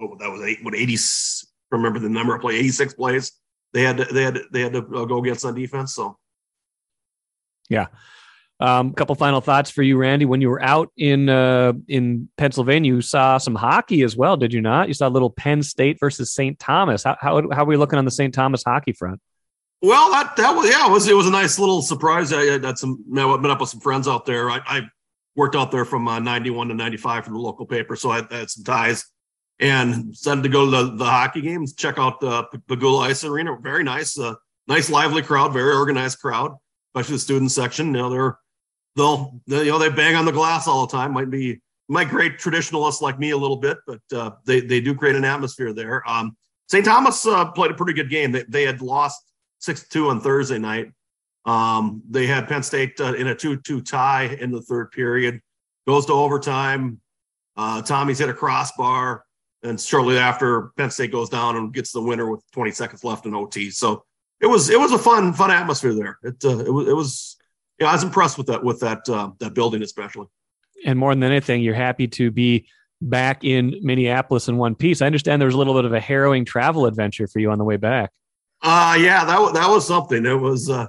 Oh, 0.00 0.16
that 0.20 0.30
was 0.30 0.42
eight. 0.42 0.62
What 0.62 0.74
eighty? 0.74 0.96
Remember 1.70 1.98
the 1.98 2.08
number 2.08 2.34
of 2.34 2.40
play? 2.40 2.54
Eighty 2.54 2.70
six 2.70 2.94
plays. 2.94 3.32
They 3.74 3.82
had 3.82 3.98
to, 3.98 4.04
they 4.06 4.22
had 4.22 4.34
to, 4.36 4.44
they 4.50 4.62
had 4.62 4.72
to 4.72 4.78
uh, 4.78 5.04
go 5.04 5.18
against 5.18 5.44
on 5.44 5.54
defense. 5.54 5.94
So, 5.94 6.16
yeah. 7.68 7.88
A 8.60 8.66
um, 8.66 8.92
couple 8.92 9.14
final 9.14 9.40
thoughts 9.40 9.70
for 9.70 9.82
you, 9.82 9.96
Randy. 9.96 10.24
When 10.24 10.40
you 10.40 10.48
were 10.48 10.60
out 10.60 10.90
in 10.96 11.28
uh, 11.28 11.74
in 11.86 12.28
Pennsylvania, 12.36 12.92
you 12.92 13.00
saw 13.00 13.38
some 13.38 13.54
hockey 13.54 14.02
as 14.02 14.16
well, 14.16 14.36
did 14.36 14.52
you 14.52 14.60
not? 14.60 14.88
You 14.88 14.94
saw 14.94 15.06
a 15.06 15.10
little 15.10 15.30
Penn 15.30 15.62
State 15.62 15.98
versus 16.00 16.32
St. 16.32 16.58
Thomas. 16.58 17.04
How 17.04 17.16
how, 17.20 17.40
how 17.52 17.62
are 17.62 17.66
we 17.66 17.76
looking 17.76 17.98
on 18.00 18.04
the 18.04 18.10
St. 18.10 18.34
Thomas 18.34 18.64
hockey 18.64 18.92
front? 18.92 19.20
Well, 19.80 20.10
that 20.10 20.34
that 20.36 20.56
was 20.56 20.68
yeah, 20.68 20.88
it 20.88 20.90
was 20.90 21.06
it 21.06 21.14
was 21.14 21.28
a 21.28 21.30
nice 21.30 21.58
little 21.60 21.82
surprise. 21.82 22.32
I, 22.32 22.40
I 22.40 22.58
had 22.58 22.78
some 22.78 23.04
I've 23.16 23.42
been 23.42 23.50
up 23.50 23.60
with 23.60 23.68
some 23.68 23.80
friends 23.80 24.08
out 24.08 24.26
there. 24.26 24.50
I, 24.50 24.60
I 24.66 24.80
worked 25.36 25.54
out 25.54 25.70
there 25.70 25.84
from 25.84 26.08
uh, 26.08 26.18
91 26.18 26.68
to 26.68 26.74
95 26.74 27.24
for 27.26 27.30
the 27.30 27.38
local 27.38 27.64
paper, 27.64 27.94
so 27.94 28.10
I 28.10 28.22
had 28.28 28.50
some 28.50 28.64
ties 28.64 29.06
and 29.60 30.12
decided 30.12 30.42
to 30.42 30.48
go 30.48 30.64
to 30.64 30.70
the, 30.70 30.96
the 30.96 31.04
hockey 31.04 31.40
games, 31.40 31.74
check 31.74 31.98
out 31.98 32.20
the 32.20 32.44
Pegula 32.68 33.08
Ice 33.08 33.24
Arena. 33.24 33.56
Very 33.60 33.84
nice, 33.84 34.18
uh, 34.18 34.34
nice 34.66 34.90
lively 34.90 35.22
crowd, 35.22 35.52
very 35.52 35.74
organized 35.74 36.18
crowd, 36.20 36.56
especially 36.94 37.16
the 37.16 37.20
student 37.20 37.50
section. 37.50 37.86
You 37.86 37.92
know, 37.92 38.10
they're 38.10 38.38
they'll 38.98 39.40
they, 39.46 39.64
you 39.64 39.70
know 39.70 39.78
they 39.78 39.88
bang 39.88 40.14
on 40.16 40.26
the 40.26 40.32
glass 40.32 40.68
all 40.68 40.86
the 40.86 40.92
time. 40.92 41.12
Might 41.12 41.30
be 41.30 41.60
might 41.88 42.08
create 42.08 42.38
traditionalists 42.38 43.00
like 43.00 43.18
me 43.18 43.30
a 43.30 43.36
little 43.36 43.56
bit, 43.56 43.78
but 43.86 44.00
uh, 44.12 44.32
they 44.44 44.60
they 44.60 44.80
do 44.80 44.94
create 44.94 45.16
an 45.16 45.24
atmosphere 45.24 45.72
there. 45.72 46.08
Um, 46.08 46.36
St. 46.68 46.84
Thomas 46.84 47.26
uh, 47.26 47.46
played 47.52 47.70
a 47.70 47.74
pretty 47.74 47.94
good 47.94 48.10
game. 48.10 48.32
They, 48.32 48.42
they 48.42 48.64
had 48.64 48.82
lost 48.82 49.22
six 49.58 49.88
two 49.88 50.10
on 50.10 50.20
Thursday 50.20 50.58
night. 50.58 50.92
Um, 51.46 52.02
they 52.10 52.26
had 52.26 52.46
Penn 52.46 52.62
State 52.62 53.00
uh, 53.00 53.14
in 53.14 53.28
a 53.28 53.34
two 53.34 53.56
two 53.56 53.80
tie 53.80 54.36
in 54.40 54.50
the 54.50 54.60
third 54.60 54.90
period. 54.90 55.40
Goes 55.86 56.04
to 56.06 56.12
overtime. 56.12 57.00
Uh, 57.56 57.80
Tommy's 57.82 58.18
hit 58.18 58.28
a 58.28 58.34
crossbar, 58.34 59.24
and 59.62 59.80
shortly 59.80 60.18
after, 60.18 60.72
Penn 60.76 60.90
State 60.90 61.10
goes 61.10 61.28
down 61.28 61.56
and 61.56 61.72
gets 61.72 61.90
the 61.90 62.00
winner 62.00 62.30
with 62.30 62.40
20 62.52 62.70
seconds 62.70 63.02
left 63.02 63.26
in 63.26 63.34
OT. 63.34 63.70
So 63.70 64.04
it 64.40 64.46
was 64.46 64.68
it 64.68 64.78
was 64.78 64.92
a 64.92 64.98
fun 64.98 65.32
fun 65.32 65.50
atmosphere 65.50 65.94
there. 65.94 66.18
It 66.22 66.44
uh, 66.44 66.58
it 66.58 66.70
was 66.70 66.88
it 66.88 66.92
was 66.92 67.37
yeah, 67.78 67.88
I 67.88 67.92
was 67.92 68.02
impressed 68.02 68.38
with 68.38 68.48
that 68.48 68.62
with 68.62 68.80
that 68.80 69.08
uh, 69.08 69.30
that 69.40 69.54
building 69.54 69.82
especially. 69.82 70.26
And 70.84 70.98
more 70.98 71.14
than 71.14 71.22
anything, 71.24 71.62
you're 71.62 71.74
happy 71.74 72.06
to 72.08 72.30
be 72.30 72.66
back 73.00 73.44
in 73.44 73.78
Minneapolis 73.82 74.48
in 74.48 74.56
one 74.56 74.74
piece. 74.74 75.02
I 75.02 75.06
understand 75.06 75.40
there 75.40 75.46
was 75.46 75.54
a 75.54 75.58
little 75.58 75.74
bit 75.74 75.84
of 75.84 75.92
a 75.92 76.00
harrowing 76.00 76.44
travel 76.44 76.86
adventure 76.86 77.26
for 77.26 77.38
you 77.38 77.50
on 77.50 77.58
the 77.58 77.64
way 77.64 77.76
back. 77.76 78.10
Uh 78.62 78.96
yeah, 79.00 79.24
that 79.24 79.54
that 79.54 79.68
was 79.68 79.86
something. 79.86 80.24
It 80.26 80.34
was 80.34 80.68
uh 80.68 80.88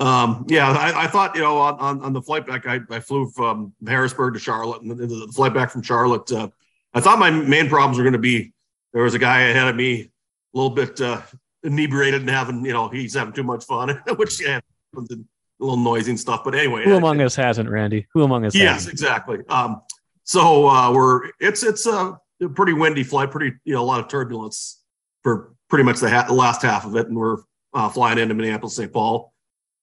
um 0.00 0.44
yeah, 0.48 0.70
I, 0.70 1.04
I 1.04 1.06
thought, 1.06 1.36
you 1.36 1.42
know, 1.42 1.58
on, 1.58 1.78
on, 1.78 2.02
on 2.02 2.12
the 2.12 2.22
flight 2.22 2.46
back, 2.46 2.66
I, 2.66 2.80
I 2.90 3.00
flew 3.00 3.28
from 3.30 3.72
Harrisburg 3.86 4.34
to 4.34 4.40
Charlotte 4.40 4.82
and 4.82 4.90
the, 4.90 5.06
the 5.06 5.32
flight 5.34 5.54
back 5.54 5.70
from 5.70 5.82
Charlotte. 5.82 6.30
Uh, 6.32 6.48
I 6.92 7.00
thought 7.00 7.18
my 7.18 7.30
main 7.30 7.68
problems 7.68 7.98
were 7.98 8.04
going 8.04 8.14
to 8.14 8.18
be 8.18 8.52
there 8.94 9.02
was 9.02 9.14
a 9.14 9.18
guy 9.18 9.40
ahead 9.42 9.66
of 9.66 9.76
me, 9.76 10.02
a 10.02 10.08
little 10.56 10.70
bit 10.70 11.00
uh, 11.00 11.20
inebriated 11.64 12.20
and 12.20 12.30
having, 12.30 12.64
you 12.64 12.72
know, 12.72 12.88
he's 12.88 13.14
having 13.14 13.34
too 13.34 13.42
much 13.42 13.64
fun, 13.64 14.00
which 14.16 14.40
yeah, 14.40 14.60
little 15.64 15.82
noisy 15.82 16.10
and 16.10 16.20
stuff. 16.20 16.42
But 16.44 16.54
anyway, 16.54 16.84
who 16.84 16.96
among 16.96 17.20
I, 17.20 17.24
us 17.24 17.34
hasn't, 17.34 17.68
Randy? 17.68 18.06
Who 18.12 18.22
among 18.22 18.44
us? 18.44 18.54
Yes, 18.54 18.74
hasn't? 18.74 18.92
exactly. 18.92 19.38
Um, 19.48 19.82
so 20.24 20.68
uh, 20.68 20.92
we're 20.92 21.30
it's 21.40 21.62
it's 21.62 21.86
a 21.86 22.18
pretty 22.54 22.72
windy 22.72 23.02
flight, 23.02 23.30
pretty 23.30 23.56
you 23.64 23.74
know 23.74 23.82
a 23.82 23.84
lot 23.84 24.00
of 24.00 24.08
turbulence 24.08 24.82
for 25.22 25.54
pretty 25.68 25.84
much 25.84 26.00
the, 26.00 26.10
ha- 26.10 26.26
the 26.26 26.34
last 26.34 26.62
half 26.62 26.84
of 26.84 26.96
it, 26.96 27.08
and 27.08 27.16
we're 27.16 27.38
uh, 27.72 27.88
flying 27.88 28.18
into 28.18 28.34
Minneapolis, 28.34 28.76
St. 28.76 28.92
Paul 28.92 29.32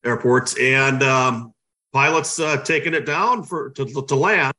airports, 0.05 0.57
and 0.59 1.03
um, 1.03 1.53
pilots 1.93 2.39
uh, 2.39 2.57
taking 2.63 2.93
it 2.93 3.05
down 3.05 3.43
for 3.43 3.71
to, 3.71 3.85
to 3.85 4.15
land. 4.15 4.53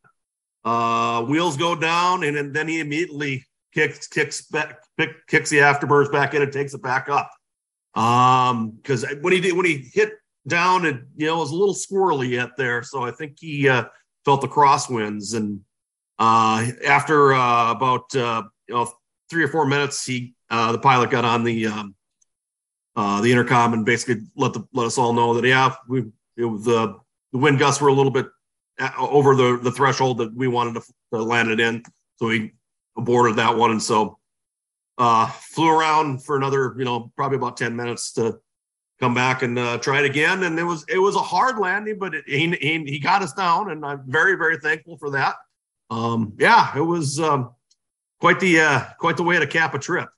Uh, 0.64 1.22
wheels 1.22 1.56
go 1.56 1.74
down, 1.74 2.22
and, 2.22 2.36
and, 2.36 2.54
then 2.54 2.68
he 2.68 2.78
immediately 2.78 3.44
kicks 3.74 4.06
kicks 4.06 4.42
back, 4.42 4.78
kicks 5.26 5.50
the 5.50 5.58
afterburners 5.58 6.12
back 6.12 6.34
in 6.34 6.42
and 6.42 6.52
takes 6.52 6.72
it 6.72 6.82
back 6.82 7.08
up. 7.08 7.30
Um, 8.00 8.70
because 8.70 9.04
when 9.20 9.32
he 9.32 9.40
did 9.40 9.56
when 9.56 9.66
he 9.66 9.90
hit 9.92 10.12
down, 10.46 10.84
it 10.84 10.96
you 11.16 11.26
know 11.26 11.38
was 11.38 11.50
a 11.50 11.56
little 11.56 11.74
squirrely 11.74 12.30
yet 12.30 12.50
there, 12.56 12.82
so 12.82 13.02
I 13.02 13.10
think 13.10 13.36
he 13.38 13.68
uh, 13.68 13.84
felt 14.24 14.40
the 14.40 14.48
crosswinds. 14.48 15.34
And 15.34 15.60
uh, 16.18 16.66
after 16.86 17.32
uh, 17.32 17.70
about 17.70 18.14
uh, 18.14 18.42
you 18.68 18.74
know 18.74 18.92
three 19.30 19.44
or 19.44 19.48
four 19.48 19.66
minutes, 19.66 20.04
he 20.04 20.34
uh, 20.50 20.72
the 20.72 20.78
pilot 20.78 21.10
got 21.10 21.24
on 21.24 21.44
the 21.44 21.66
um, 21.66 21.94
uh, 22.96 23.20
the 23.20 23.30
intercom 23.30 23.72
and 23.72 23.86
basically 23.86 24.22
let 24.36 24.52
the 24.52 24.66
let 24.72 24.86
us 24.86 24.98
all 24.98 25.12
know 25.12 25.34
that 25.34 25.46
yeah, 25.46 25.74
we 25.88 26.04
it 26.36 26.44
was 26.44 26.64
the 26.64 26.98
the 27.32 27.38
wind 27.38 27.58
gusts 27.58 27.80
were 27.80 27.88
a 27.88 27.94
little 27.94 28.12
bit 28.12 28.26
over 28.98 29.34
the 29.34 29.58
the 29.62 29.70
threshold 29.70 30.18
that 30.18 30.34
we 30.34 30.48
wanted 30.48 30.74
to, 30.74 30.82
to 31.12 31.22
land 31.22 31.50
it 31.50 31.60
in, 31.60 31.82
so 32.16 32.26
we 32.26 32.52
aborted 32.96 33.36
that 33.36 33.56
one, 33.56 33.70
and 33.70 33.82
so 33.82 34.18
uh, 34.98 35.26
flew 35.26 35.68
around 35.68 36.24
for 36.24 36.36
another 36.36 36.74
you 36.76 36.84
know 36.84 37.12
probably 37.16 37.36
about 37.36 37.56
ten 37.56 37.76
minutes 37.76 38.12
to 38.12 38.38
come 39.02 39.14
back 39.14 39.42
and 39.42 39.58
uh, 39.58 39.78
try 39.78 39.98
it 39.98 40.04
again. 40.04 40.44
And 40.44 40.56
it 40.58 40.62
was 40.62 40.84
it 40.88 40.98
was 40.98 41.16
a 41.16 41.20
hard 41.20 41.58
landing, 41.58 41.98
but 41.98 42.14
it, 42.14 42.24
he, 42.26 42.50
he 42.52 42.84
he 42.84 42.98
got 43.00 43.20
us 43.20 43.32
down, 43.32 43.70
and 43.70 43.84
I'm 43.84 44.02
very 44.06 44.36
very 44.36 44.58
thankful 44.58 44.96
for 44.96 45.10
that. 45.10 45.34
Um, 45.90 46.34
yeah, 46.38 46.76
it 46.76 46.80
was 46.80 47.18
um, 47.18 47.50
quite 48.20 48.38
the 48.38 48.60
uh, 48.60 48.84
quite 48.98 49.16
the 49.16 49.24
way 49.24 49.38
to 49.38 49.46
cap 49.46 49.74
a 49.74 49.78
trip. 49.78 50.08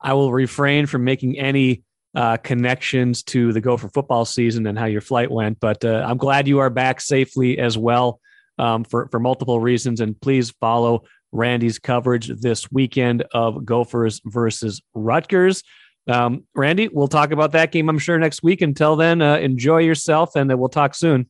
I 0.00 0.14
will 0.14 0.32
refrain 0.32 0.86
from 0.86 1.02
making 1.02 1.38
any 1.38 1.82
uh, 2.14 2.36
connections 2.36 3.22
to 3.24 3.52
the 3.52 3.60
Gopher 3.60 3.88
football 3.88 4.24
season 4.24 4.66
and 4.66 4.78
how 4.78 4.86
your 4.86 5.02
flight 5.02 5.30
went, 5.30 5.58
but 5.58 5.84
uh, 5.84 6.04
I'm 6.06 6.16
glad 6.16 6.46
you 6.46 6.60
are 6.60 6.70
back 6.70 7.00
safely 7.00 7.58
as 7.58 7.76
well 7.76 8.20
um, 8.58 8.84
for 8.84 9.08
for 9.08 9.18
multiple 9.18 9.58
reasons. 9.58 10.00
And 10.00 10.18
please 10.20 10.52
follow 10.60 11.02
Randy's 11.32 11.80
coverage 11.80 12.28
this 12.28 12.70
weekend 12.70 13.24
of 13.32 13.64
Gophers 13.64 14.20
versus 14.24 14.80
Rutgers. 14.94 15.64
Um, 16.08 16.44
Randy, 16.54 16.88
we'll 16.88 17.08
talk 17.08 17.30
about 17.30 17.52
that 17.52 17.72
game, 17.72 17.88
I'm 17.88 17.98
sure, 17.98 18.18
next 18.18 18.42
week. 18.42 18.62
Until 18.62 18.96
then, 18.96 19.22
uh, 19.22 19.36
enjoy 19.36 19.78
yourself, 19.78 20.36
and 20.36 20.56
we'll 20.58 20.68
talk 20.68 20.94
soon. 20.94 21.28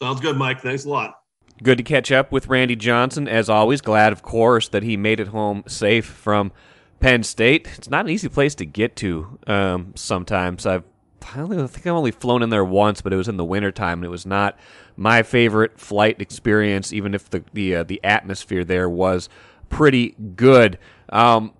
Sounds 0.00 0.20
good, 0.20 0.36
Mike. 0.36 0.60
Thanks 0.60 0.84
a 0.84 0.88
lot. 0.88 1.14
Good 1.62 1.78
to 1.78 1.84
catch 1.84 2.12
up 2.12 2.30
with 2.30 2.46
Randy 2.46 2.76
Johnson. 2.76 3.26
As 3.26 3.48
always, 3.48 3.80
glad, 3.80 4.12
of 4.12 4.22
course, 4.22 4.68
that 4.68 4.82
he 4.82 4.96
made 4.96 5.18
it 5.18 5.28
home 5.28 5.64
safe 5.66 6.06
from 6.06 6.52
Penn 7.00 7.22
State. 7.22 7.68
It's 7.76 7.90
not 7.90 8.04
an 8.04 8.10
easy 8.10 8.28
place 8.28 8.54
to 8.56 8.64
get 8.64 8.96
to 8.96 9.38
um, 9.46 9.92
sometimes. 9.96 10.66
I've 10.66 10.84
I, 11.34 11.40
only, 11.40 11.60
I 11.60 11.66
think 11.66 11.86
I've 11.86 11.94
only 11.94 12.10
flown 12.10 12.42
in 12.42 12.50
there 12.50 12.64
once, 12.64 13.00
but 13.00 13.12
it 13.12 13.16
was 13.16 13.28
in 13.28 13.36
the 13.36 13.44
wintertime, 13.44 13.98
and 13.98 14.04
it 14.04 14.10
was 14.10 14.24
not 14.24 14.58
my 14.96 15.22
favorite 15.22 15.78
flight 15.78 16.20
experience, 16.20 16.92
even 16.92 17.14
if 17.14 17.28
the 17.28 17.44
the, 17.52 17.76
uh, 17.76 17.82
the 17.82 18.02
atmosphere 18.04 18.64
there 18.64 18.88
was 18.88 19.28
pretty 19.68 20.14
good. 20.36 20.78
Um, 21.10 21.52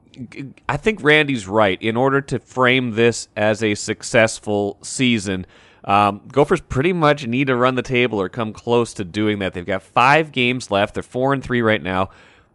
I 0.68 0.76
think 0.76 1.02
Randy's 1.02 1.46
right. 1.46 1.80
In 1.82 1.96
order 1.96 2.20
to 2.22 2.38
frame 2.38 2.92
this 2.92 3.28
as 3.36 3.62
a 3.62 3.74
successful 3.74 4.78
season, 4.82 5.46
um, 5.84 6.22
Gophers 6.30 6.60
pretty 6.60 6.92
much 6.92 7.26
need 7.26 7.46
to 7.46 7.56
run 7.56 7.74
the 7.74 7.82
table 7.82 8.20
or 8.20 8.28
come 8.28 8.52
close 8.52 8.92
to 8.94 9.04
doing 9.04 9.38
that. 9.38 9.54
They've 9.54 9.64
got 9.64 9.82
five 9.82 10.32
games 10.32 10.70
left. 10.70 10.94
They're 10.94 11.02
four 11.02 11.32
and 11.32 11.42
three 11.42 11.62
right 11.62 11.82
now. 11.82 12.10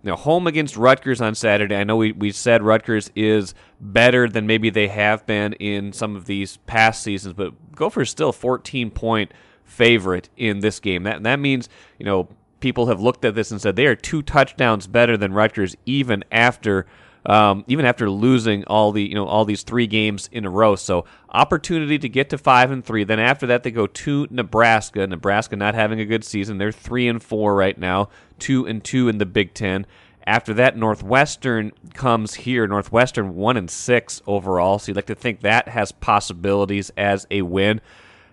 Now, 0.05 0.17
home 0.17 0.47
against 0.47 0.75
Rutgers 0.75 1.21
on 1.21 1.33
Saturday. 1.33 1.75
I 1.77 1.85
know 1.85 1.95
we, 1.95 2.11
we 2.11 2.31
said 2.31 2.61
Rutgers 2.61 3.09
is 3.15 3.55
better 3.79 4.27
than 4.27 4.45
maybe 4.45 4.69
they 4.69 4.89
have 4.89 5.25
been 5.25 5.53
in 5.53 5.93
some 5.93 6.17
of 6.17 6.25
these 6.25 6.57
past 6.57 7.01
seasons, 7.01 7.33
but 7.33 7.53
Gophers 7.73 8.09
still 8.09 8.29
a 8.29 8.33
14 8.33 8.91
point 8.91 9.31
favorite 9.63 10.29
in 10.35 10.59
this 10.59 10.81
game. 10.81 11.03
That 11.03 11.23
that 11.23 11.39
means 11.39 11.69
you 11.97 12.05
know 12.05 12.27
people 12.59 12.87
have 12.87 13.01
looked 13.01 13.25
at 13.25 13.33
this 13.33 13.49
and 13.49 13.61
said 13.61 13.75
they 13.75 13.85
are 13.85 13.95
two 13.95 14.21
touchdowns 14.21 14.87
better 14.87 15.17
than 15.17 15.33
Rutgers 15.33 15.75
even 15.85 16.23
after 16.31 16.85
um, 17.25 17.63
even 17.67 17.85
after 17.85 18.09
losing 18.09 18.63
all 18.65 18.91
the 18.91 19.03
you 19.03 19.15
know 19.15 19.25
all 19.25 19.45
these 19.45 19.63
three 19.63 19.87
games 19.87 20.29
in 20.31 20.45
a 20.45 20.49
row. 20.49 20.75
So 20.75 21.05
opportunity 21.29 21.97
to 21.99 22.09
get 22.09 22.29
to 22.31 22.37
five 22.37 22.71
and 22.71 22.83
three. 22.83 23.03
Then 23.03 23.19
after 23.19 23.47
that, 23.47 23.63
they 23.63 23.71
go 23.71 23.87
to 23.87 24.27
Nebraska. 24.29 25.07
Nebraska 25.07 25.55
not 25.55 25.75
having 25.75 25.99
a 25.99 26.05
good 26.05 26.23
season. 26.23 26.57
They're 26.57 26.71
three 26.71 27.07
and 27.07 27.21
four 27.21 27.55
right 27.55 27.77
now, 27.77 28.09
two 28.39 28.65
and 28.65 28.83
two 28.83 29.07
in 29.07 29.17
the 29.17 29.25
Big 29.25 29.53
Ten. 29.53 29.85
After 30.25 30.53
that, 30.53 30.77
Northwestern 30.77 31.73
comes 31.93 32.35
here. 32.35 32.65
Northwestern 32.65 33.35
one 33.35 33.57
and 33.57 33.69
six 33.69 34.21
overall. 34.25 34.79
So 34.79 34.89
you'd 34.89 34.95
like 34.95 35.05
to 35.07 35.15
think 35.15 35.41
that 35.41 35.67
has 35.67 35.91
possibilities 35.91 36.91
as 36.95 37.27
a 37.29 37.41
win. 37.41 37.81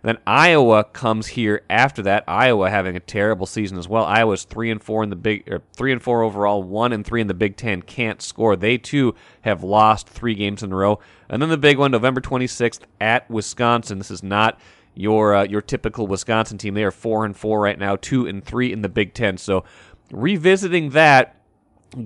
Then 0.02 0.18
Iowa 0.26 0.84
comes 0.84 1.28
here 1.28 1.62
after 1.68 2.02
that. 2.02 2.24
Iowa 2.26 2.70
having 2.70 2.96
a 2.96 3.00
terrible 3.00 3.46
season 3.46 3.78
as 3.78 3.88
well. 3.88 4.04
Iowa's 4.04 4.44
three 4.44 4.70
and 4.70 4.82
four 4.82 5.02
in 5.02 5.10
the 5.10 5.16
big, 5.16 5.50
or 5.50 5.62
three 5.72 5.92
and 5.92 6.02
four 6.02 6.22
overall, 6.22 6.62
one 6.62 6.92
and 6.92 7.04
three 7.04 7.20
in 7.20 7.26
the 7.26 7.34
Big 7.34 7.56
Ten. 7.56 7.82
Can't 7.82 8.22
score. 8.22 8.56
They 8.56 8.78
too 8.78 9.14
have 9.42 9.62
lost 9.62 10.08
three 10.08 10.34
games 10.34 10.62
in 10.62 10.72
a 10.72 10.76
row. 10.76 11.00
And 11.28 11.42
then 11.42 11.48
the 11.48 11.58
big 11.58 11.78
one, 11.78 11.90
November 11.90 12.20
26th 12.20 12.80
at 13.00 13.30
Wisconsin. 13.30 13.98
This 13.98 14.10
is 14.10 14.22
not 14.22 14.58
your 14.94 15.34
uh, 15.34 15.44
your 15.44 15.60
typical 15.60 16.06
Wisconsin 16.06 16.58
team. 16.58 16.74
They 16.74 16.84
are 16.84 16.90
four 16.90 17.24
and 17.24 17.36
four 17.36 17.60
right 17.60 17.78
now, 17.78 17.96
two 17.96 18.26
and 18.26 18.44
three 18.44 18.72
in 18.72 18.82
the 18.82 18.88
Big 18.88 19.14
Ten. 19.14 19.36
So 19.36 19.64
revisiting 20.10 20.90
that 20.90 21.36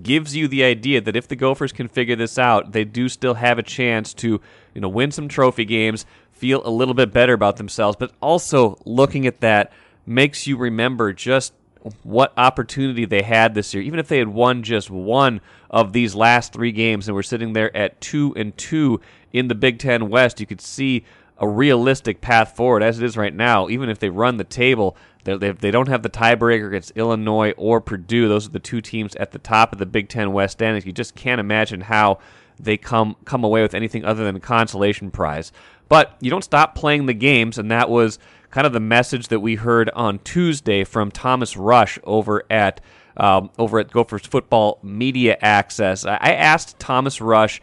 gives 0.03 0.35
you 0.35 0.49
the 0.49 0.65
idea 0.65 1.01
that 1.01 1.17
if 1.17 1.29
the 1.29 1.37
Gophers 1.37 1.73
can 1.73 1.89
figure 1.89 2.17
this 2.17 2.39
out, 2.39 2.73
they 2.73 2.85
do 2.85 3.09
still 3.09 3.35
have 3.35 3.59
a 3.59 3.63
chance 3.63 4.15
to, 4.15 4.41
you 4.75 4.81
know, 4.81 4.89
win 4.89 5.11
some 5.11 5.29
trophy 5.29 5.65
games, 5.65 6.07
feel 6.35 6.61
a 6.67 6.71
little 6.71 6.95
bit 6.95 7.13
better 7.13 7.33
about 7.33 7.57
themselves, 7.57 7.97
but 7.99 8.13
also 8.21 8.77
looking 8.85 9.27
at 9.27 9.41
that 9.41 9.73
makes 10.05 10.47
you 10.47 10.57
remember 10.57 11.13
just 11.13 11.55
what 12.03 12.33
opportunity 12.37 13.05
they 13.05 13.23
had 13.23 13.55
this 13.55 13.73
year. 13.73 13.83
Even 13.83 13.99
if 13.99 14.09
they 14.09 14.19
had 14.19 14.29
won 14.29 14.63
just 14.63 14.91
one 14.91 15.41
of 15.71 15.93
these 15.93 16.15
last 16.15 16.53
3 16.53 16.73
games 16.73 17.09
and 17.09 17.15
were 17.15 17.23
sitting 17.23 17.53
there 17.53 17.75
at 17.77 18.01
2 18.01 18.35
and 18.37 18.57
2 18.57 19.01
in 19.33 19.49
the 19.49 19.55
Big 19.55 19.79
10 19.79 20.09
West, 20.09 20.41
you 20.41 20.47
could 20.47 20.61
see 20.61 21.05
a 21.39 21.49
realistic 21.49 22.21
path 22.21 22.57
forward 22.57 22.83
as 22.83 22.99
it 22.99 23.05
is 23.05 23.17
right 23.17 23.35
now. 23.35 23.69
Even 23.69 23.89
if 23.89 23.99
they 23.99 24.09
run 24.09 24.37
the 24.37 24.45
table, 24.45 24.97
they 25.25 25.71
don't 25.71 25.89
have 25.89 26.03
the 26.03 26.11
tiebreaker 26.11 26.69
against 26.69 26.93
Illinois 26.97 27.53
or 27.57 27.81
Purdue. 27.81 28.29
Those 28.29 28.47
are 28.47 28.53
the 28.53 28.59
two 28.61 28.81
teams 28.81 29.17
at 29.17 29.33
the 29.33 29.39
top 29.39 29.73
of 29.73 29.79
the 29.79 29.87
Big 29.87 30.09
Ten 30.09 30.33
West 30.33 30.53
standings. 30.53 30.87
You 30.87 30.93
just 30.93 31.15
can't 31.15 31.41
imagine 31.41 31.83
how 31.83 32.19
they 32.61 32.77
come 32.77 33.17
come 33.25 33.43
away 33.43 33.63
with 33.63 33.75
anything 33.75 34.05
other 34.05 34.23
than 34.23 34.37
a 34.37 34.41
consolation 34.41 35.11
prize. 35.11 35.51
But 35.89 36.17
you 36.21 36.31
don't 36.31 36.45
stop 36.45 36.75
playing 36.75 37.07
the 37.07 37.15
games, 37.15 37.59
and 37.59 37.71
that 37.71 37.91
was 37.91 38.19
kind 38.51 38.67
of 38.67 38.73
the 38.73 38.81
message 38.81 39.29
that 39.29 39.41
we 39.41 39.57
heard 39.57 39.91
on 39.91 40.19
Tuesday 40.21 40.85
from 40.85 41.11
Thomas 41.11 41.57
Rush 41.57 41.99
over 42.05 42.45
at 42.51 42.81
um, 43.17 43.51
over 43.59 43.79
at 43.79 43.91
Gophers 43.91 44.27
Football 44.27 44.79
Media 44.83 45.37
Access. 45.41 46.05
I 46.05 46.33
asked 46.33 46.79
Thomas 46.79 47.21
Rush 47.21 47.61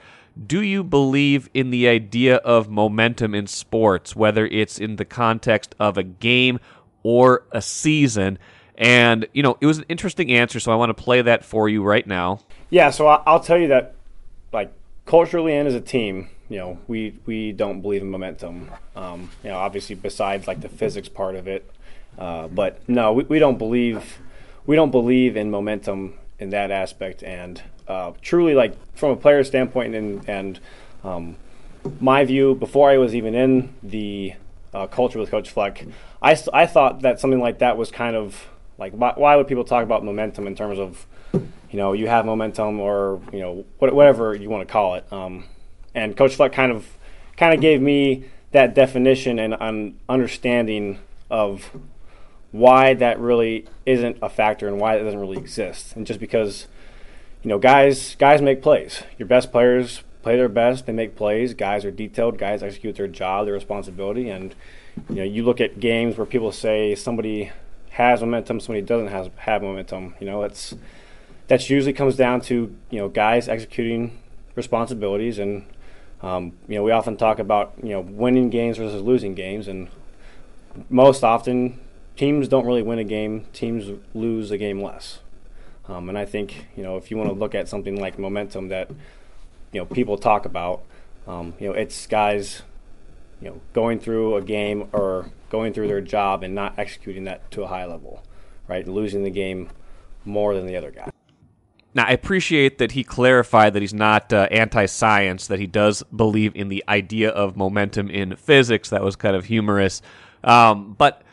do 0.48 0.62
you 0.62 0.84
believe 0.84 1.50
in 1.54 1.72
the 1.72 1.88
idea 1.88 2.38
of 2.38 2.70
momentum 2.70 3.36
in 3.36 3.48
sports, 3.48 4.16
whether 4.16 4.46
it's 4.48 4.80
in 4.80 4.96
the 4.96 5.06
context 5.06 5.76
of 5.80 5.98
a 5.98 6.04
game 6.04 6.60
or 7.04 7.44
a 7.52 7.62
season? 7.62 8.40
And, 8.76 9.28
you 9.34 9.44
know, 9.44 9.58
it 9.60 9.66
was 9.66 9.78
an 9.78 9.86
interesting 9.90 10.32
answer, 10.32 10.60
so 10.60 10.72
I 10.72 10.76
want 10.76 10.90
to 10.96 11.04
play 11.04 11.22
that 11.22 11.44
for 11.44 11.68
you 11.68 11.84
right 11.84 12.08
now. 12.08 12.40
Yeah, 12.70 12.90
so 12.90 13.08
I'll 13.08 13.42
tell 13.42 13.58
you 13.58 13.68
that, 13.68 13.96
like, 14.54 14.74
culturally 15.06 15.54
and 15.56 15.68
as 15.68 15.76
a 15.76 15.82
team, 15.82 16.30
you 16.52 16.58
know, 16.58 16.78
we, 16.88 17.18
we 17.26 17.54
don't 17.54 17.82
believe 17.82 18.02
in 18.02 18.12
momentum. 18.12 18.70
Um, 18.96 19.30
you 19.42 19.50
know, 19.50 19.58
obviously, 19.58 19.96
besides, 19.96 20.48
like, 20.48 20.60
the 20.60 20.70
physics 20.70 21.08
part 21.08 21.36
of 21.36 21.48
it. 21.48 21.70
Uh, 22.18 22.48
but 22.48 22.88
no, 22.90 23.14
we, 23.14 23.24
we 23.24 23.40
don't 23.40 23.58
believe 23.58 24.20
we 24.66 24.76
don't 24.76 24.92
believe 24.92 25.38
in 25.38 25.50
momentum 25.50 26.14
in 26.40 26.50
that 26.50 26.72
aspect. 26.72 27.24
And 27.24 27.62
uh, 27.88 28.12
truly, 28.22 28.54
like 28.54 28.76
from 28.96 29.12
a 29.12 29.16
player 29.16 29.44
standpoint, 29.44 29.96
and 29.96 30.30
and 30.30 30.60
um, 31.04 31.36
my 32.00 32.26
view 32.26 32.56
before 32.56 32.90
I 32.90 32.98
was 32.98 33.16
even 33.16 33.34
in 33.34 33.74
the 33.82 34.34
uh, 34.74 34.88
culture 34.88 35.20
with 35.20 35.32
Coach 35.32 35.50
Fleck, 35.50 35.86
I 36.22 36.38
I 36.54 36.66
thought 36.66 37.02
that 37.02 37.20
something 37.20 37.40
like 37.40 37.60
that 37.60 37.78
was 37.78 37.92
kind 37.92 38.16
of 38.16 38.48
like 38.78 38.94
why, 38.94 39.14
why 39.16 39.36
would 39.36 39.48
people 39.48 39.64
talk 39.64 39.84
about 39.84 40.04
momentum 40.04 40.48
in 40.48 40.56
terms 40.56 40.80
of 40.80 41.08
you 41.34 41.78
know 41.78 41.94
you 41.94 42.08
have 42.08 42.26
momentum 42.26 42.80
or 42.80 43.22
you 43.32 43.40
know 43.40 43.66
whatever 43.80 44.36
you 44.36 44.50
want 44.50 44.68
to 44.68 44.72
call 44.72 44.96
it. 44.96 45.12
Um, 45.14 45.46
and 45.94 46.16
Coach 46.16 46.36
Fleck 46.36 46.52
kind 46.54 46.72
of 46.72 46.98
kind 47.38 47.54
of 47.54 47.62
gave 47.62 47.82
me 47.82 48.26
that 48.52 48.76
definition 48.76 49.40
and 49.40 49.56
an 49.60 50.00
understanding 50.10 51.00
of 51.30 51.72
why 52.52 52.94
that 52.94 53.20
really 53.20 53.66
isn't 53.86 54.18
a 54.22 54.30
factor 54.30 54.68
and 54.68 54.80
why 54.80 54.96
it 54.96 55.04
doesn't 55.04 55.20
really 55.20 55.38
exist. 55.38 55.96
And 55.96 56.06
just 56.06 56.20
because 56.20 56.68
you 57.44 57.50
know, 57.50 57.58
guys 57.58 58.16
guys 58.16 58.42
make 58.42 58.62
plays. 58.62 59.04
Your 59.18 59.28
best 59.28 59.52
players 59.52 60.04
play 60.22 60.36
their 60.36 60.50
best. 60.50 60.86
They 60.86 60.94
make 60.94 61.16
plays. 61.16 61.54
Guys 61.54 61.84
are 61.86 61.92
detailed. 61.92 62.38
Guys 62.38 62.62
execute 62.62 62.96
their 62.96 63.08
job, 63.08 63.46
their 63.46 63.54
responsibility. 63.54 64.30
And 64.30 64.54
you 65.10 65.16
know, 65.16 65.24
you 65.24 65.44
look 65.44 65.60
at 65.60 65.80
games 65.80 66.18
where 66.18 66.26
people 66.26 66.52
say 66.52 66.94
somebody 66.94 67.52
has 67.92 68.22
momentum, 68.22 68.60
somebody 68.60 68.86
doesn't 68.86 69.08
have 69.08 69.36
have 69.38 69.64
momentum. 69.64 70.16
You 70.20 70.28
know, 70.28 70.42
that's 70.42 70.76
that's 71.48 71.70
usually 71.70 71.94
comes 71.94 72.16
down 72.16 72.42
to 72.42 72.76
you 72.90 73.00
know 73.00 73.10
guys 73.10 73.48
executing 73.48 74.20
responsibilities 74.56 75.40
and. 75.40 75.66
Um, 76.24 76.54
you 76.68 76.76
know, 76.76 76.84
we 76.84 76.92
often 76.92 77.18
talk 77.18 77.40
about 77.40 77.74
you 77.82 77.90
know 77.90 78.02
winning 78.02 78.50
games 78.50 78.78
versus 78.78 79.02
losing 79.02 79.34
games, 79.34 79.68
and 79.68 79.90
most 80.90 81.24
often 81.24 81.80
teams 82.16 82.48
don't 82.48 82.66
really 82.66 82.84
win 82.84 83.00
a 83.00 83.04
game. 83.04 83.46
Teams 83.54 84.00
lose 84.14 84.52
a 84.52 84.58
game 84.58 84.82
less. 84.82 85.20
Um, 85.88 86.10
and 86.10 86.18
I 86.18 86.26
think 86.26 86.68
you 86.76 86.84
know 86.84 86.98
if 86.98 87.12
you 87.12 87.18
want 87.18 87.30
to 87.30 87.36
look 87.36 87.56
at 87.56 87.68
something 87.68 88.00
like 88.00 88.20
momentum 88.20 88.70
that 88.70 88.90
you 89.72 89.80
know 89.80 89.86
people 89.86 90.18
talk 90.18 90.46
about, 90.46 90.84
um, 91.28 91.54
you 91.60 91.68
know 91.68 91.74
it's 91.74 92.08
guys 92.08 92.62
you 93.42 93.50
know 93.50 93.62
going 93.74 94.00
through 94.00 94.36
a 94.36 94.42
game 94.42 94.88
or 94.94 95.32
going 95.50 95.74
through 95.74 95.88
their 95.88 96.02
job 96.02 96.44
and 96.44 96.54
not 96.56 96.78
executing 96.78 97.24
that 97.26 97.50
to 97.52 97.64
a 97.64 97.68
high 97.68 97.86
level, 97.86 98.24
right? 98.68 98.88
Losing 98.88 99.24
the 99.24 99.32
game 99.32 99.70
more 100.24 100.54
than 100.54 100.68
the 100.68 100.76
other 100.78 100.92
guy. 100.92 101.11
Now, 101.94 102.06
I 102.06 102.12
appreciate 102.12 102.78
that 102.78 102.94
he 102.94 103.04
clarified 103.04 103.74
that 103.74 103.82
he's 103.82 103.94
not 103.94 104.32
uh, 104.32 104.48
anti 104.50 104.86
science, 104.86 105.48
that 105.48 105.60
he 105.60 105.68
does 105.68 106.04
believe 106.16 106.56
in 106.56 106.70
the 106.70 106.84
idea 106.88 107.30
of 107.30 107.58
momentum 107.58 108.10
in 108.10 108.36
physics. 108.36 108.90
That 108.90 109.04
was 109.04 109.16
kind 109.16 109.36
of 109.36 109.46
humorous. 109.46 110.02
Um, 110.44 110.94
but 110.94 111.24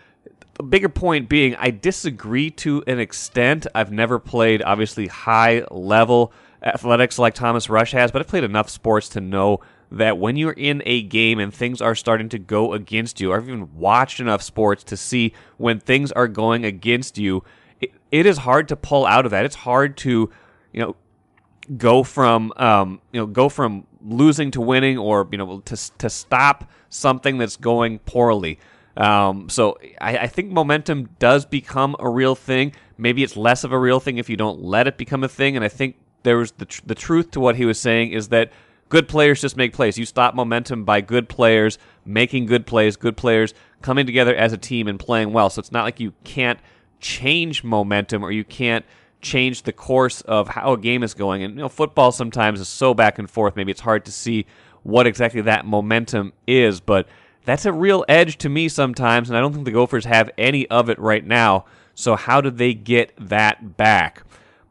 the 0.54 0.64
bigger 0.64 0.88
point 0.88 1.28
being, 1.28 1.54
I 1.56 1.70
disagree 1.70 2.50
to 2.50 2.82
an 2.86 2.98
extent. 2.98 3.66
I've 3.74 3.92
never 3.92 4.18
played, 4.18 4.62
obviously, 4.62 5.06
high 5.06 5.64
level 5.70 6.32
athletics 6.62 7.18
like 7.18 7.34
Thomas 7.34 7.70
Rush 7.70 7.92
has, 7.92 8.10
but 8.10 8.20
I've 8.20 8.28
played 8.28 8.44
enough 8.44 8.68
sports 8.68 9.08
to 9.10 9.20
know 9.20 9.60
that 9.90 10.18
when 10.18 10.36
you're 10.36 10.52
in 10.52 10.82
a 10.84 11.02
game 11.02 11.38
and 11.38 11.54
things 11.54 11.80
are 11.80 11.94
starting 11.94 12.28
to 12.30 12.38
go 12.38 12.72
against 12.72 13.20
you, 13.20 13.32
or 13.32 13.36
I've 13.36 13.48
even 13.48 13.74
watched 13.76 14.20
enough 14.20 14.42
sports 14.42 14.84
to 14.84 14.96
see 14.96 15.32
when 15.56 15.78
things 15.80 16.12
are 16.12 16.28
going 16.28 16.64
against 16.64 17.16
you, 17.16 17.44
it, 17.80 17.92
it 18.10 18.26
is 18.26 18.38
hard 18.38 18.68
to 18.68 18.76
pull 18.76 19.06
out 19.06 19.24
of 19.24 19.30
that. 19.30 19.44
It's 19.44 19.54
hard 19.54 19.96
to, 19.98 20.30
you 20.72 20.80
know, 20.80 20.96
go 21.76 22.02
from 22.02 22.52
um, 22.56 23.00
you 23.12 23.20
know 23.20 23.26
go 23.26 23.48
from 23.48 23.86
losing 24.02 24.50
to 24.52 24.60
winning, 24.60 24.98
or 24.98 25.28
you 25.30 25.38
know 25.38 25.60
to 25.60 25.98
to 25.98 26.10
stop 26.10 26.70
something 26.88 27.38
that's 27.38 27.56
going 27.56 27.98
poorly. 28.00 28.58
Um, 28.96 29.48
so 29.48 29.78
I, 30.00 30.18
I, 30.18 30.26
think 30.26 30.50
momentum 30.50 31.10
does 31.20 31.46
become 31.46 31.94
a 32.00 32.08
real 32.08 32.34
thing. 32.34 32.72
Maybe 32.96 33.22
it's 33.22 33.36
less 33.36 33.62
of 33.62 33.70
a 33.70 33.78
real 33.78 34.00
thing 34.00 34.18
if 34.18 34.28
you 34.28 34.36
don't 34.36 34.60
let 34.60 34.88
it 34.88 34.98
become 34.98 35.22
a 35.22 35.28
thing. 35.28 35.54
And 35.54 35.64
I 35.64 35.68
think 35.68 35.94
there 36.24 36.36
was 36.36 36.50
the 36.52 36.64
tr- 36.64 36.82
the 36.84 36.96
truth 36.96 37.30
to 37.32 37.40
what 37.40 37.54
he 37.54 37.64
was 37.64 37.78
saying 37.78 38.10
is 38.10 38.30
that 38.30 38.50
good 38.88 39.06
players 39.06 39.40
just 39.40 39.56
make 39.56 39.72
plays. 39.72 39.98
You 39.98 40.04
stop 40.04 40.34
momentum 40.34 40.84
by 40.84 41.00
good 41.00 41.28
players 41.28 41.78
making 42.04 42.46
good 42.46 42.66
plays, 42.66 42.96
good 42.96 43.16
players 43.16 43.54
coming 43.82 44.04
together 44.04 44.34
as 44.34 44.52
a 44.52 44.58
team 44.58 44.88
and 44.88 44.98
playing 44.98 45.32
well. 45.32 45.48
So 45.48 45.60
it's 45.60 45.70
not 45.72 45.84
like 45.84 46.00
you 46.00 46.12
can't 46.24 46.58
change 46.98 47.62
momentum 47.62 48.24
or 48.24 48.32
you 48.32 48.42
can't 48.42 48.84
change 49.20 49.62
the 49.62 49.72
course 49.72 50.20
of 50.22 50.48
how 50.48 50.72
a 50.72 50.78
game 50.78 51.02
is 51.02 51.14
going. 51.14 51.42
And 51.42 51.54
you 51.54 51.60
know, 51.60 51.68
football 51.68 52.12
sometimes 52.12 52.60
is 52.60 52.68
so 52.68 52.94
back 52.94 53.18
and 53.18 53.28
forth. 53.28 53.56
Maybe 53.56 53.72
it's 53.72 53.80
hard 53.80 54.04
to 54.04 54.12
see 54.12 54.46
what 54.82 55.06
exactly 55.06 55.40
that 55.42 55.66
momentum 55.66 56.32
is, 56.46 56.80
but 56.80 57.08
that's 57.44 57.64
a 57.64 57.72
real 57.72 58.04
edge 58.08 58.36
to 58.38 58.48
me 58.48 58.68
sometimes, 58.68 59.30
and 59.30 59.36
I 59.36 59.40
don't 59.40 59.52
think 59.52 59.64
the 59.64 59.70
Gophers 59.70 60.04
have 60.04 60.30
any 60.36 60.66
of 60.68 60.90
it 60.90 60.98
right 60.98 61.26
now. 61.26 61.64
So, 61.94 62.14
how 62.14 62.40
do 62.40 62.50
they 62.50 62.74
get 62.74 63.12
that 63.18 63.76
back? 63.76 64.22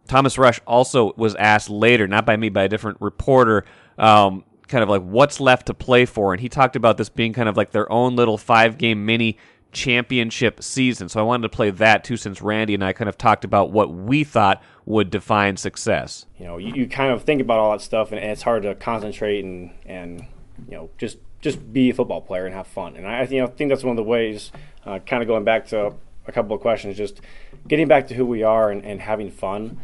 Thomas 0.08 0.38
Rush 0.38 0.62
also 0.66 1.14
was 1.18 1.36
asked 1.36 1.70
later, 1.70 2.08
not 2.08 2.26
by 2.26 2.38
me, 2.38 2.50
by 2.50 2.64
a 2.64 2.70
different 2.70 3.02
reporter, 3.02 3.66
um, 3.98 4.44
kind 4.68 4.84
of 4.84 4.90
like 4.90 5.02
what's 5.02 5.40
left 5.40 5.68
to 5.68 5.74
play 5.74 6.06
for. 6.06 6.34
And 6.34 6.40
he 6.40 6.50
talked 6.50 6.76
about 6.76 6.98
this 6.98 7.10
being 7.10 7.34
kind 7.34 7.50
of 7.50 7.58
like 7.58 7.72
their 7.72 7.92
own 7.92 8.16
little 8.16 8.38
five 8.38 8.78
game 8.78 9.06
mini 9.06 9.38
championship 9.72 10.64
season. 10.64 11.10
So 11.10 11.20
I 11.20 11.24
wanted 11.24 11.44
to 11.44 11.56
play 11.56 11.70
that 11.70 12.04
too, 12.04 12.18
since 12.18 12.42
Randy 12.42 12.74
and 12.74 12.84
I 12.84 12.94
kind 12.94 13.10
of 13.10 13.18
talked 13.18 13.44
about 13.44 13.72
what 13.72 13.94
we 13.94 14.24
thought 14.24 14.62
would 14.86 15.10
define 15.10 15.58
success. 15.58 16.26
You 16.40 16.46
know, 16.46 16.58
you, 16.58 16.74
you 16.74 16.88
kind 16.88 17.12
of 17.12 17.24
think 17.24 17.42
about 17.42 17.60
all 17.60 17.72
that 17.72 17.82
stuff, 17.82 18.12
and, 18.12 18.20
and 18.20 18.32
it's 18.32 18.42
hard 18.42 18.64
to 18.64 18.76
concentrate 18.76 19.44
and, 19.44 19.72
and 19.86 20.26
you 20.68 20.76
know, 20.76 20.90
just 20.98 21.18
just 21.42 21.72
be 21.72 21.92
a 21.92 21.94
football 21.94 22.22
player 22.22 22.46
and 22.46 22.56
have 22.56 22.68
fun. 22.68 22.96
And 22.96 23.08
I 23.08 23.24
you 23.24 23.42
know 23.42 23.48
think 23.48 23.70
that's 23.70 23.84
one 23.84 23.92
of 23.92 23.98
the 23.98 24.10
ways, 24.10 24.52
uh, 24.86 25.00
kind 25.00 25.22
of 25.22 25.28
going 25.28 25.44
back 25.44 25.68
to 25.68 25.94
a 26.28 26.32
couple 26.32 26.56
of 26.56 26.62
questions, 26.62 26.98
just 26.98 27.22
getting 27.68 27.88
back 27.88 28.08
to 28.08 28.14
who 28.14 28.26
we 28.26 28.44
are 28.44 28.70
and, 28.72 28.84
and 28.84 29.02
having 29.02 29.32
fun, 29.32 29.80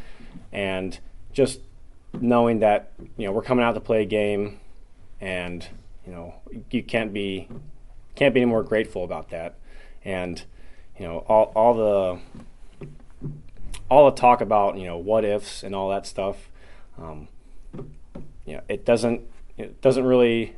and 0.51 0.99
just 1.31 1.59
knowing 2.13 2.59
that 2.59 2.91
you 3.17 3.25
know 3.25 3.31
we're 3.31 3.41
coming 3.43 3.63
out 3.63 3.73
to 3.73 3.79
play 3.79 4.01
a 4.01 4.05
game, 4.05 4.59
and 5.21 5.67
you 6.05 6.11
know 6.11 6.35
you 6.71 6.83
can't 6.83 7.13
be 7.13 7.47
can't 8.15 8.33
be 8.33 8.41
any 8.41 8.49
more 8.49 8.63
grateful 8.63 9.03
about 9.03 9.29
that, 9.29 9.55
and 10.03 10.43
you 10.99 11.05
know 11.05 11.19
all 11.27 11.51
all 11.55 11.73
the 11.73 12.19
all 13.89 14.09
the 14.09 14.15
talk 14.15 14.41
about 14.41 14.77
you 14.77 14.85
know 14.85 14.97
what 14.97 15.25
ifs 15.25 15.63
and 15.63 15.75
all 15.75 15.89
that 15.89 16.05
stuff. 16.05 16.49
Um, 16.97 17.27
you 18.45 18.55
know, 18.55 18.61
it 18.67 18.85
doesn't 18.85 19.21
it 19.57 19.81
doesn't 19.81 20.05
really 20.05 20.55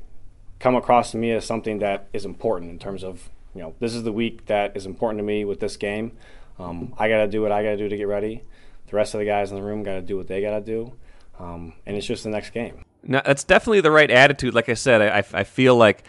come 0.60 0.76
across 0.76 1.12
to 1.12 1.18
me 1.18 1.32
as 1.32 1.46
something 1.46 1.80
that 1.80 2.08
is 2.14 2.26
important 2.26 2.72
in 2.72 2.80
terms 2.80 3.04
of 3.04 3.30
you 3.56 3.62
know, 3.62 3.74
this 3.80 3.96
is 3.96 4.04
the 4.04 4.12
week 4.12 4.46
that 4.48 4.76
is 4.76 4.86
important 4.86 5.20
to 5.20 5.24
me 5.24 5.46
with 5.46 5.62
this 5.62 5.78
game. 5.78 6.12
Um, 6.60 6.94
I 7.00 7.08
got 7.08 7.20
to 7.20 7.28
do 7.28 7.42
what 7.42 7.52
I 7.52 7.64
got 7.64 7.72
to 7.72 7.78
do 7.78 7.90
to 7.90 7.98
get 7.98 8.08
ready. 8.08 8.44
The 8.88 8.96
rest 8.96 9.14
of 9.14 9.20
the 9.20 9.26
guys 9.26 9.50
in 9.50 9.58
the 9.58 9.64
room 9.64 9.82
got 9.82 9.94
to 9.94 10.02
do 10.02 10.18
what 10.18 10.28
they 10.28 10.42
got 10.42 10.52
to 10.52 10.62
do, 10.62 10.94
um, 11.40 11.74
and 11.86 11.98
it's 11.98 12.06
just 12.06 12.24
the 12.24 12.30
next 12.30 12.52
game. 12.52 12.84
No, 13.02 13.22
that's 13.26 13.44
definitely 13.44 13.82
the 13.82 13.92
right 13.92 14.12
attitude. 14.12 14.54
Like 14.54 14.70
I 14.70 14.74
said, 14.74 15.02
I, 15.02 15.24
I 15.38 15.44
feel 15.44 15.76
like 15.76 16.04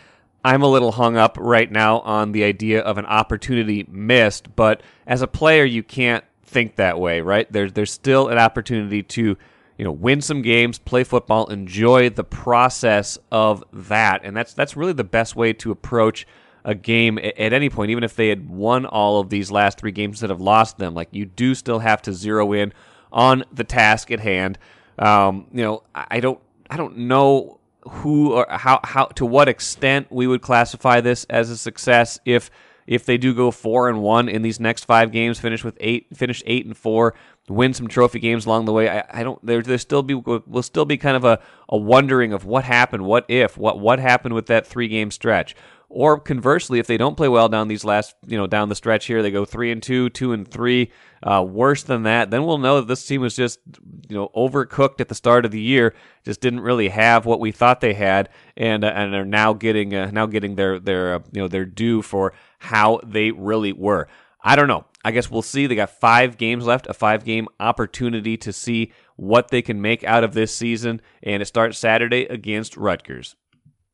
I'm 0.46 0.62
a 0.62 0.68
little 0.68 0.92
hung 0.92 1.16
up 1.16 1.37
right 1.40 1.68
now 1.68 1.98
on 2.02 2.30
the 2.30 2.44
idea 2.44 2.80
of 2.80 2.98
an 2.98 3.06
opportunity 3.06 3.85
missed, 3.90 4.54
but 4.54 4.80
as 5.04 5.20
a 5.20 5.26
player, 5.26 5.64
you 5.64 5.82
can't 5.82 6.22
think 6.44 6.76
that 6.76 7.00
way, 7.00 7.20
right? 7.20 7.50
There's 7.52 7.72
there's 7.72 7.90
still 7.90 8.28
an 8.28 8.38
opportunity 8.38 9.02
to 9.02 9.37
you 9.76 9.85
know 9.85 9.90
win 9.90 10.20
some 10.20 10.42
games, 10.42 10.78
play 10.78 11.02
football, 11.02 11.46
enjoy 11.46 12.11
the 12.11 12.22
process 12.22 13.18
of 13.32 13.64
that, 13.72 14.20
and 14.22 14.37
that's 14.37 14.54
that's 14.54 14.76
really 14.76 14.92
the 14.92 15.02
best 15.02 15.35
way 15.35 15.52
to 15.54 15.72
approach 15.72 16.28
a 16.64 16.76
game 16.76 17.18
at, 17.18 17.37
at 17.37 17.52
any 17.52 17.68
point. 17.68 17.90
Even 17.90 18.04
if 18.04 18.14
they 18.14 18.28
had 18.28 18.48
won 18.48 18.87
all 18.87 19.18
of 19.18 19.30
these 19.30 19.50
last 19.50 19.78
three 19.78 19.90
games 19.90 20.20
that 20.20 20.30
have 20.30 20.40
lost 20.40 20.78
them, 20.78 20.94
like 20.94 21.09
you 21.11 21.24
do 21.24 21.56
still 21.56 21.80
have 21.80 22.00
to 22.02 22.12
zero 22.12 22.52
in 22.52 22.72
on 23.11 23.42
the 23.52 23.64
task 23.64 24.12
at 24.12 24.20
hand. 24.20 24.61
Um, 24.96 25.48
you 25.52 25.64
know, 25.64 25.82
I 25.92 26.20
don't 26.20 26.38
I 26.70 26.76
don't 26.76 26.98
know 26.98 27.59
who 27.88 28.33
or 28.33 28.46
how 28.49 28.81
how 28.85 29.07
to 29.07 29.27
what 29.27 29.49
extent 29.49 30.09
we 30.11 30.27
would 30.27 30.42
classify 30.42 31.01
this 31.01 31.25
as 31.31 31.51
a 31.51 31.57
success 31.57 32.18
if 32.25 32.51
if 32.87 33.05
they 33.05 33.18
do 33.18 33.35
go 33.35 33.51
four 33.51 33.88
and 33.88 34.01
one 34.01 34.29
in 34.29 34.42
these 34.42 34.61
next 34.61 34.85
five 34.85 35.11
games, 35.11 35.38
finish 35.38 35.64
with 35.64 35.77
eight, 35.81 36.07
finish 36.14 36.42
eight 36.46 36.66
and 36.66 36.77
four, 36.77 37.14
win 37.49 37.75
some 37.75 37.88
trophy 37.88 38.20
games 38.20 38.46
along 38.46 38.64
the 38.64 38.72
way. 38.72 38.88
I, 38.88 39.05
I 39.12 39.22
don't. 39.22 39.44
There, 39.44 39.62
there 39.62 39.79
still 39.79 40.03
be 40.03 40.14
will 40.14 40.62
still 40.62 40.85
be 40.85 40.96
kind 40.96 41.16
of 41.16 41.25
a, 41.25 41.40
a 41.68 41.77
wondering 41.77 42.33
of 42.33 42.44
what 42.44 42.64
happened, 42.64 43.05
what 43.05 43.25
if, 43.29 43.59
what 43.59 43.81
what 43.81 43.99
happened 43.99 44.35
with 44.35 44.46
that 44.46 44.66
three 44.66 44.88
game 44.88 45.11
stretch. 45.11 45.57
Or 45.88 46.18
conversely, 46.18 46.79
if 46.79 46.87
they 46.87 46.96
don't 46.96 47.16
play 47.16 47.29
well 47.29 47.49
down 47.49 47.68
these 47.68 47.85
last, 47.85 48.16
you 48.27 48.37
know, 48.37 48.46
down 48.46 48.68
the 48.68 48.75
stretch 48.75 49.07
here, 49.07 49.22
they 49.22 49.31
go 49.31 49.44
three 49.44 49.70
and 49.70 49.83
two, 49.83 50.11
two 50.11 50.33
and 50.33 50.46
three, 50.46 50.90
uh, 51.22 51.44
worse 51.49 51.85
than 51.85 52.03
that, 52.03 52.31
then 52.31 52.44
we'll 52.44 52.59
know 52.59 52.81
that 52.81 52.88
this 52.88 53.07
team 53.07 53.20
was 53.20 53.37
just, 53.37 53.61
you 54.09 54.16
know, 54.16 54.31
overcooked 54.37 55.01
at 55.01 55.09
the 55.09 55.14
start 55.14 55.44
of 55.44 55.53
the 55.53 55.61
year. 55.61 55.94
Just 56.25 56.40
didn't 56.40 56.61
really 56.61 56.88
have 56.88 57.25
what 57.25 57.40
we 57.40 57.53
thought 57.53 57.81
they 57.81 57.94
had, 57.94 58.29
and 58.57 58.85
uh, 58.85 58.88
and 58.88 59.14
are 59.14 59.25
now 59.25 59.53
getting 59.53 59.94
uh, 59.94 60.11
now 60.11 60.27
getting 60.27 60.57
their 60.57 60.79
their 60.81 61.14
uh, 61.14 61.18
you 61.33 61.40
know 61.40 61.49
their 61.49 61.64
due 61.64 62.03
for 62.03 62.33
how 62.59 63.01
they 63.05 63.31
really 63.31 63.72
were. 63.72 64.09
I 64.42 64.55
don't 64.57 64.68
know. 64.68 64.85
I 65.05 65.12
guess 65.12 65.31
we'll 65.31 65.42
see. 65.42 65.66
They 65.66 65.75
got 65.77 65.90
five 65.90 66.37
games 66.37 66.66
left, 66.66 66.88
a 66.88 66.94
five 66.94 67.25
game 67.25 67.49
opportunity 67.61 68.37
to 68.38 68.53
see 68.53 68.92
what 69.16 69.49
they 69.49 69.62
can 69.62 69.81
make 69.81 70.05
out 70.05 70.25
of 70.25 70.35
this 70.35 70.55
season, 70.55 71.01
and 71.22 71.42
it 71.42 71.46
starts 71.46 71.79
Saturday 71.79 72.27
against 72.27 72.77
Rutgers. 72.77 73.37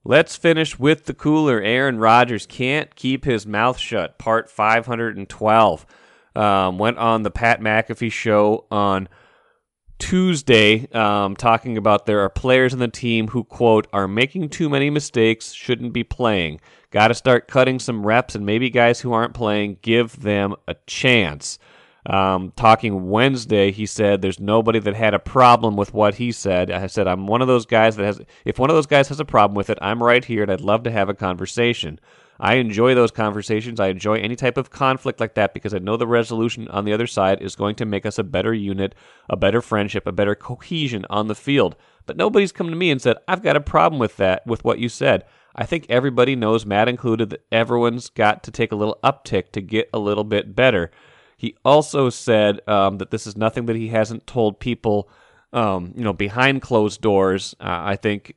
Let's 0.05 0.37
finish 0.37 0.79
with 0.79 1.05
the 1.05 1.15
cooler. 1.15 1.61
Aaron 1.61 1.99
Rodgers 1.99 2.45
can't 2.47 2.95
keep 2.97 3.25
his 3.25 3.47
mouth 3.47 3.79
shut. 3.79 4.19
Part 4.19 4.51
512 4.51 5.87
um, 6.35 6.79
went 6.79 6.99
on 6.99 7.23
the 7.23 7.31
Pat 7.31 7.61
McAfee 7.61 8.11
show 8.11 8.67
on 8.71 9.09
Tuesday, 10.03 10.91
um, 10.93 11.37
talking 11.37 11.79
about 11.79 12.07
there 12.07 12.21
are 12.21 12.29
players 12.29 12.73
in 12.73 12.81
the 12.81 12.89
team 12.89 13.29
who 13.29 13.45
quote 13.45 13.87
are 13.93 14.09
making 14.09 14.49
too 14.49 14.69
many 14.69 14.91
mistakes, 14.91 15.53
shouldn't 15.53 15.93
be 15.93 16.03
playing. 16.03 16.61
Got 16.91 17.09
to 17.09 17.15
start 17.15 17.47
cutting 17.47 17.79
some 17.79 18.05
reps, 18.05 18.35
and 18.35 18.45
maybe 18.45 18.69
guys 18.69 19.01
who 19.01 19.13
aren't 19.13 19.35
playing 19.35 19.79
give 19.81 20.21
them 20.23 20.57
a 20.67 20.75
chance. 20.89 21.61
Um, 22.05 22.53
talking 22.57 23.11
Wednesday, 23.11 23.71
he 23.71 23.87
said 23.87 24.23
there's 24.23 24.41
nobody 24.41 24.81
that 24.81 24.95
had 24.95 25.15
a 25.15 25.21
problem 25.21 25.77
with 25.77 25.95
what 25.95 26.17
he 26.17 26.33
said. 26.33 26.71
I 26.71 26.89
said 26.89 27.07
I'm 27.07 27.29
one 27.29 27.43
of 27.43 27.49
those 27.49 27.67
guys 27.67 27.97
that 27.97 28.05
has. 28.05 28.21
If 28.45 28.59
one 28.59 28.71
of 28.71 28.77
those 28.77 28.87
guys 28.87 29.09
has 29.09 29.21
a 29.21 29.25
problem 29.25 29.55
with 29.55 29.71
it, 29.71 29.79
I'm 29.81 30.03
right 30.03 30.25
here, 30.25 30.43
and 30.43 30.51
I'd 30.51 30.61
love 30.61 30.83
to 30.83 30.91
have 30.91 31.09
a 31.09 31.15
conversation. 31.15 32.01
I 32.41 32.55
enjoy 32.55 32.97
those 32.97 33.13
conversations. 33.13 33.79
I 33.79 33.87
enjoy 33.89 34.15
any 34.15 34.35
type 34.35 34.57
of 34.57 34.71
conflict 34.71 35.21
like 35.21 35.35
that 35.35 35.55
because 35.55 35.75
I 35.75 35.79
know 35.79 35.97
the 35.97 36.09
resolution 36.09 36.67
on 36.69 36.85
the 36.85 36.93
other 36.93 37.07
side 37.07 37.41
is 37.41 37.55
going 37.55 37.77
to 37.77 37.87
make 37.87 38.05
us 38.05 38.19
a 38.19 38.25
better 38.25 38.53
unit, 38.53 38.97
a 39.31 39.37
better 39.37 39.63
friendship, 39.63 40.09
a 40.09 40.13
better 40.13 40.35
cohesion 40.35 41.07
on 41.09 41.29
the 41.29 41.37
field. 41.37 41.77
But 42.05 42.17
nobody's 42.17 42.51
come 42.51 42.69
to 42.69 42.75
me 42.75 42.91
and 42.91 43.01
said, 43.01 43.19
I've 43.29 43.45
got 43.45 43.55
a 43.55 43.61
problem 43.61 44.01
with 44.01 44.17
that, 44.17 44.45
with 44.45 44.65
what 44.65 44.81
you 44.81 44.89
said. 44.89 45.25
I 45.55 45.67
think 45.67 45.87
everybody 45.89 46.35
knows, 46.35 46.67
Matt 46.67 46.89
included, 46.89 47.31
that 47.31 47.45
everyone's 47.53 48.09
got 48.09 48.43
to 48.43 48.51
take 48.51 48.73
a 48.73 48.77
little 48.77 48.99
uptick 49.05 49.53
to 49.53 49.61
get 49.61 49.89
a 49.93 50.01
little 50.01 50.25
bit 50.25 50.57
better. 50.57 50.91
He 51.43 51.57
also 51.65 52.09
said 52.09 52.61
um, 52.69 52.99
that 52.99 53.11
this 53.11 53.27
is 53.27 53.37
nothing 53.37 53.67
that 53.67 53.75
he 53.75 53.89
hasn't 53.89 54.29
told 54.29 54.61
people, 54.61 55.11
um, 55.53 55.93
you 55.97 56.05
know, 56.05 56.13
behind 56.13 56.63
closed 56.63 57.01
doors. 57.01 57.53
Uh, 57.59 57.65
I 57.83 57.97
think, 57.97 58.37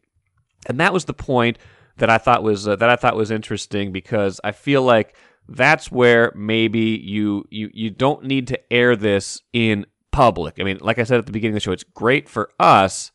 and 0.65 0.80
that 0.80 0.91
was 0.91 1.06
the 1.06 1.13
point 1.13 1.60
that 1.98 2.10
I 2.10 2.18
thought 2.18 2.41
was 2.41 2.68
uh, 2.68 2.76
that 2.78 2.89
I 2.89 2.96
thought 2.96 3.15
was 3.15 3.30
interesting 3.30 3.91
because 3.91 4.41
I 4.44 4.54
feel 4.54 4.82
like 4.82 5.15
that's 5.48 5.91
where 5.91 6.34
maybe 6.36 7.00
you 7.04 7.46
you 7.52 7.70
you 7.76 7.91
don't 7.91 8.24
need 8.24 8.48
to 8.48 8.74
air 8.74 8.96
this 8.96 9.39
in 9.54 9.86
public. 10.12 10.56
I 10.60 10.63
mean, 10.63 10.80
like 10.82 10.98
I 10.98 11.04
said 11.04 11.20
at 11.20 11.28
the 11.28 11.32
beginning 11.32 11.54
of 11.54 11.62
the 11.62 11.65
show, 11.65 11.74
it's 11.74 11.84
great 11.84 12.28
for 12.28 12.50
us, 12.60 13.12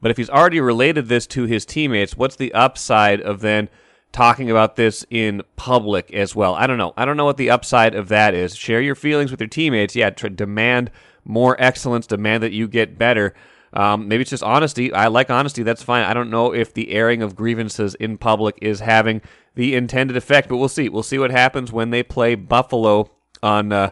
but 0.00 0.10
if 0.10 0.16
he's 0.16 0.30
already 0.30 0.60
related 0.60 1.06
this 1.06 1.28
to 1.28 1.44
his 1.44 1.64
teammates, 1.64 2.16
what's 2.16 2.34
the 2.34 2.52
upside 2.54 3.20
of 3.20 3.38
then 3.38 3.68
talking 4.12 4.50
about 4.50 4.76
this 4.76 5.04
in 5.10 5.42
public 5.56 6.12
as 6.12 6.36
well. 6.36 6.54
I 6.54 6.66
don't 6.66 6.78
know. 6.78 6.92
I 6.96 7.04
don't 7.04 7.16
know 7.16 7.24
what 7.24 7.38
the 7.38 7.50
upside 7.50 7.94
of 7.94 8.08
that 8.08 8.34
is. 8.34 8.54
Share 8.54 8.80
your 8.80 8.94
feelings 8.94 9.30
with 9.30 9.40
your 9.40 9.48
teammates. 9.48 9.96
Yeah, 9.96 10.10
try, 10.10 10.28
demand 10.28 10.90
more 11.24 11.56
excellence, 11.58 12.06
demand 12.06 12.42
that 12.42 12.52
you 12.52 12.68
get 12.68 12.98
better. 12.98 13.34
Um, 13.72 14.08
maybe 14.08 14.22
it's 14.22 14.30
just 14.30 14.42
honesty. 14.42 14.92
I 14.92 15.06
like 15.06 15.30
honesty. 15.30 15.62
That's 15.62 15.82
fine. 15.82 16.04
I 16.04 16.12
don't 16.12 16.30
know 16.30 16.52
if 16.52 16.74
the 16.74 16.90
airing 16.92 17.22
of 17.22 17.34
grievances 17.34 17.94
in 17.94 18.18
public 18.18 18.58
is 18.60 18.80
having 18.80 19.22
the 19.54 19.74
intended 19.74 20.16
effect, 20.16 20.48
but 20.48 20.58
we'll 20.58 20.68
see. 20.68 20.88
We'll 20.88 21.02
see 21.02 21.18
what 21.18 21.30
happens 21.30 21.72
when 21.72 21.90
they 21.90 22.02
play 22.02 22.34
Buffalo 22.34 23.10
on 23.42 23.72
uh, 23.72 23.90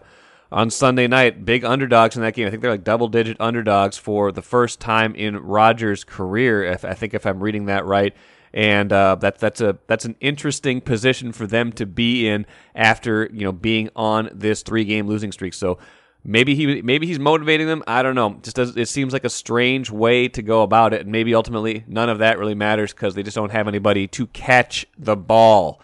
on 0.53 0.69
Sunday 0.69 1.07
night. 1.07 1.47
Big 1.47 1.65
underdogs 1.65 2.15
in 2.17 2.23
that 2.23 2.35
game. 2.35 2.47
I 2.47 2.51
think 2.51 2.61
they're 2.61 2.71
like 2.71 2.85
double 2.85 3.09
digit 3.09 3.39
underdogs 3.41 3.97
for 3.97 4.33
the 4.33 4.43
first 4.43 4.81
time 4.81 5.15
in 5.15 5.39
Rodgers' 5.39 6.05
career. 6.05 6.63
If 6.63 6.85
I 6.85 6.93
think 6.93 7.15
if 7.15 7.25
I'm 7.25 7.43
reading 7.43 7.65
that 7.67 7.87
right 7.87 8.15
and 8.53 8.93
uh, 8.93 9.17
that's 9.17 9.41
that's 9.41 9.61
a 9.61 9.79
that's 9.87 10.05
an 10.05 10.17
interesting 10.21 10.81
position 10.81 11.33
for 11.33 11.47
them 11.47 11.73
to 11.73 11.87
be 11.87 12.29
in 12.29 12.47
after 12.75 13.29
you 13.33 13.43
know 13.43 13.53
being 13.53 13.89
on 13.95 14.31
this 14.33 14.63
three 14.63 14.85
game 14.85 15.07
losing 15.07 15.33
streak. 15.33 15.55
So 15.55 15.79
maybe 16.25 16.55
he 16.55 16.83
maybe 16.83 17.07
he's 17.07 17.19
motivating 17.19 17.67
them. 17.67 17.83
I 17.87 18.03
don't 18.03 18.15
know. 18.15 18.39
Just 18.43 18.57
does, 18.57 18.77
it 18.77 18.89
seems 18.89 19.13
like 19.13 19.25
a 19.25 19.31
strange 19.31 19.91
way 19.91 20.29
to 20.29 20.43
go 20.43 20.63
about 20.63 20.93
it, 20.93 21.03
and 21.03 21.13
maybe 21.13 21.35
ultimately 21.35 21.85
none 21.87 22.09
of 22.09 22.19
that 22.19 22.39
really 22.39 22.55
matters 22.55 22.93
because 22.93 23.15
they 23.15 23.23
just 23.23 23.37
don't 23.37 23.53
have 23.53 23.69
anybody 23.69 24.07
to 24.09 24.27
catch 24.29 24.87
the 24.99 25.17
ball. 25.17 25.81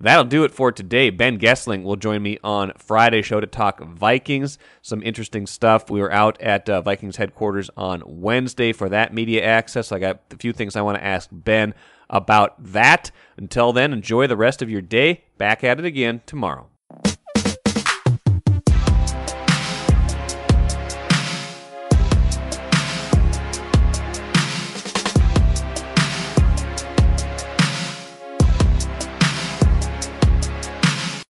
That'll 0.00 0.24
do 0.24 0.44
it 0.44 0.52
for 0.52 0.70
today. 0.70 1.10
Ben 1.10 1.40
Goessling 1.40 1.82
will 1.82 1.96
join 1.96 2.22
me 2.22 2.38
on 2.44 2.72
Friday 2.76 3.20
show 3.20 3.40
to 3.40 3.48
talk 3.48 3.80
Vikings. 3.80 4.56
Some 4.80 5.02
interesting 5.02 5.44
stuff. 5.44 5.90
We 5.90 6.00
were 6.00 6.12
out 6.12 6.40
at 6.40 6.70
uh, 6.70 6.82
Vikings 6.82 7.16
headquarters 7.16 7.68
on 7.76 8.04
Wednesday 8.06 8.72
for 8.72 8.88
that 8.88 9.12
media 9.12 9.44
access. 9.44 9.90
I 9.90 9.98
got 9.98 10.20
a 10.30 10.36
few 10.36 10.52
things 10.52 10.76
I 10.76 10.82
want 10.82 10.98
to 10.98 11.04
ask 11.04 11.28
Ben 11.32 11.74
about 12.10 12.62
that. 12.62 13.10
Until 13.36 13.72
then, 13.72 13.92
enjoy 13.92 14.26
the 14.26 14.36
rest 14.36 14.62
of 14.62 14.70
your 14.70 14.82
day. 14.82 15.24
Back 15.36 15.62
at 15.62 15.78
it 15.78 15.84
again 15.84 16.22
tomorrow. 16.26 16.68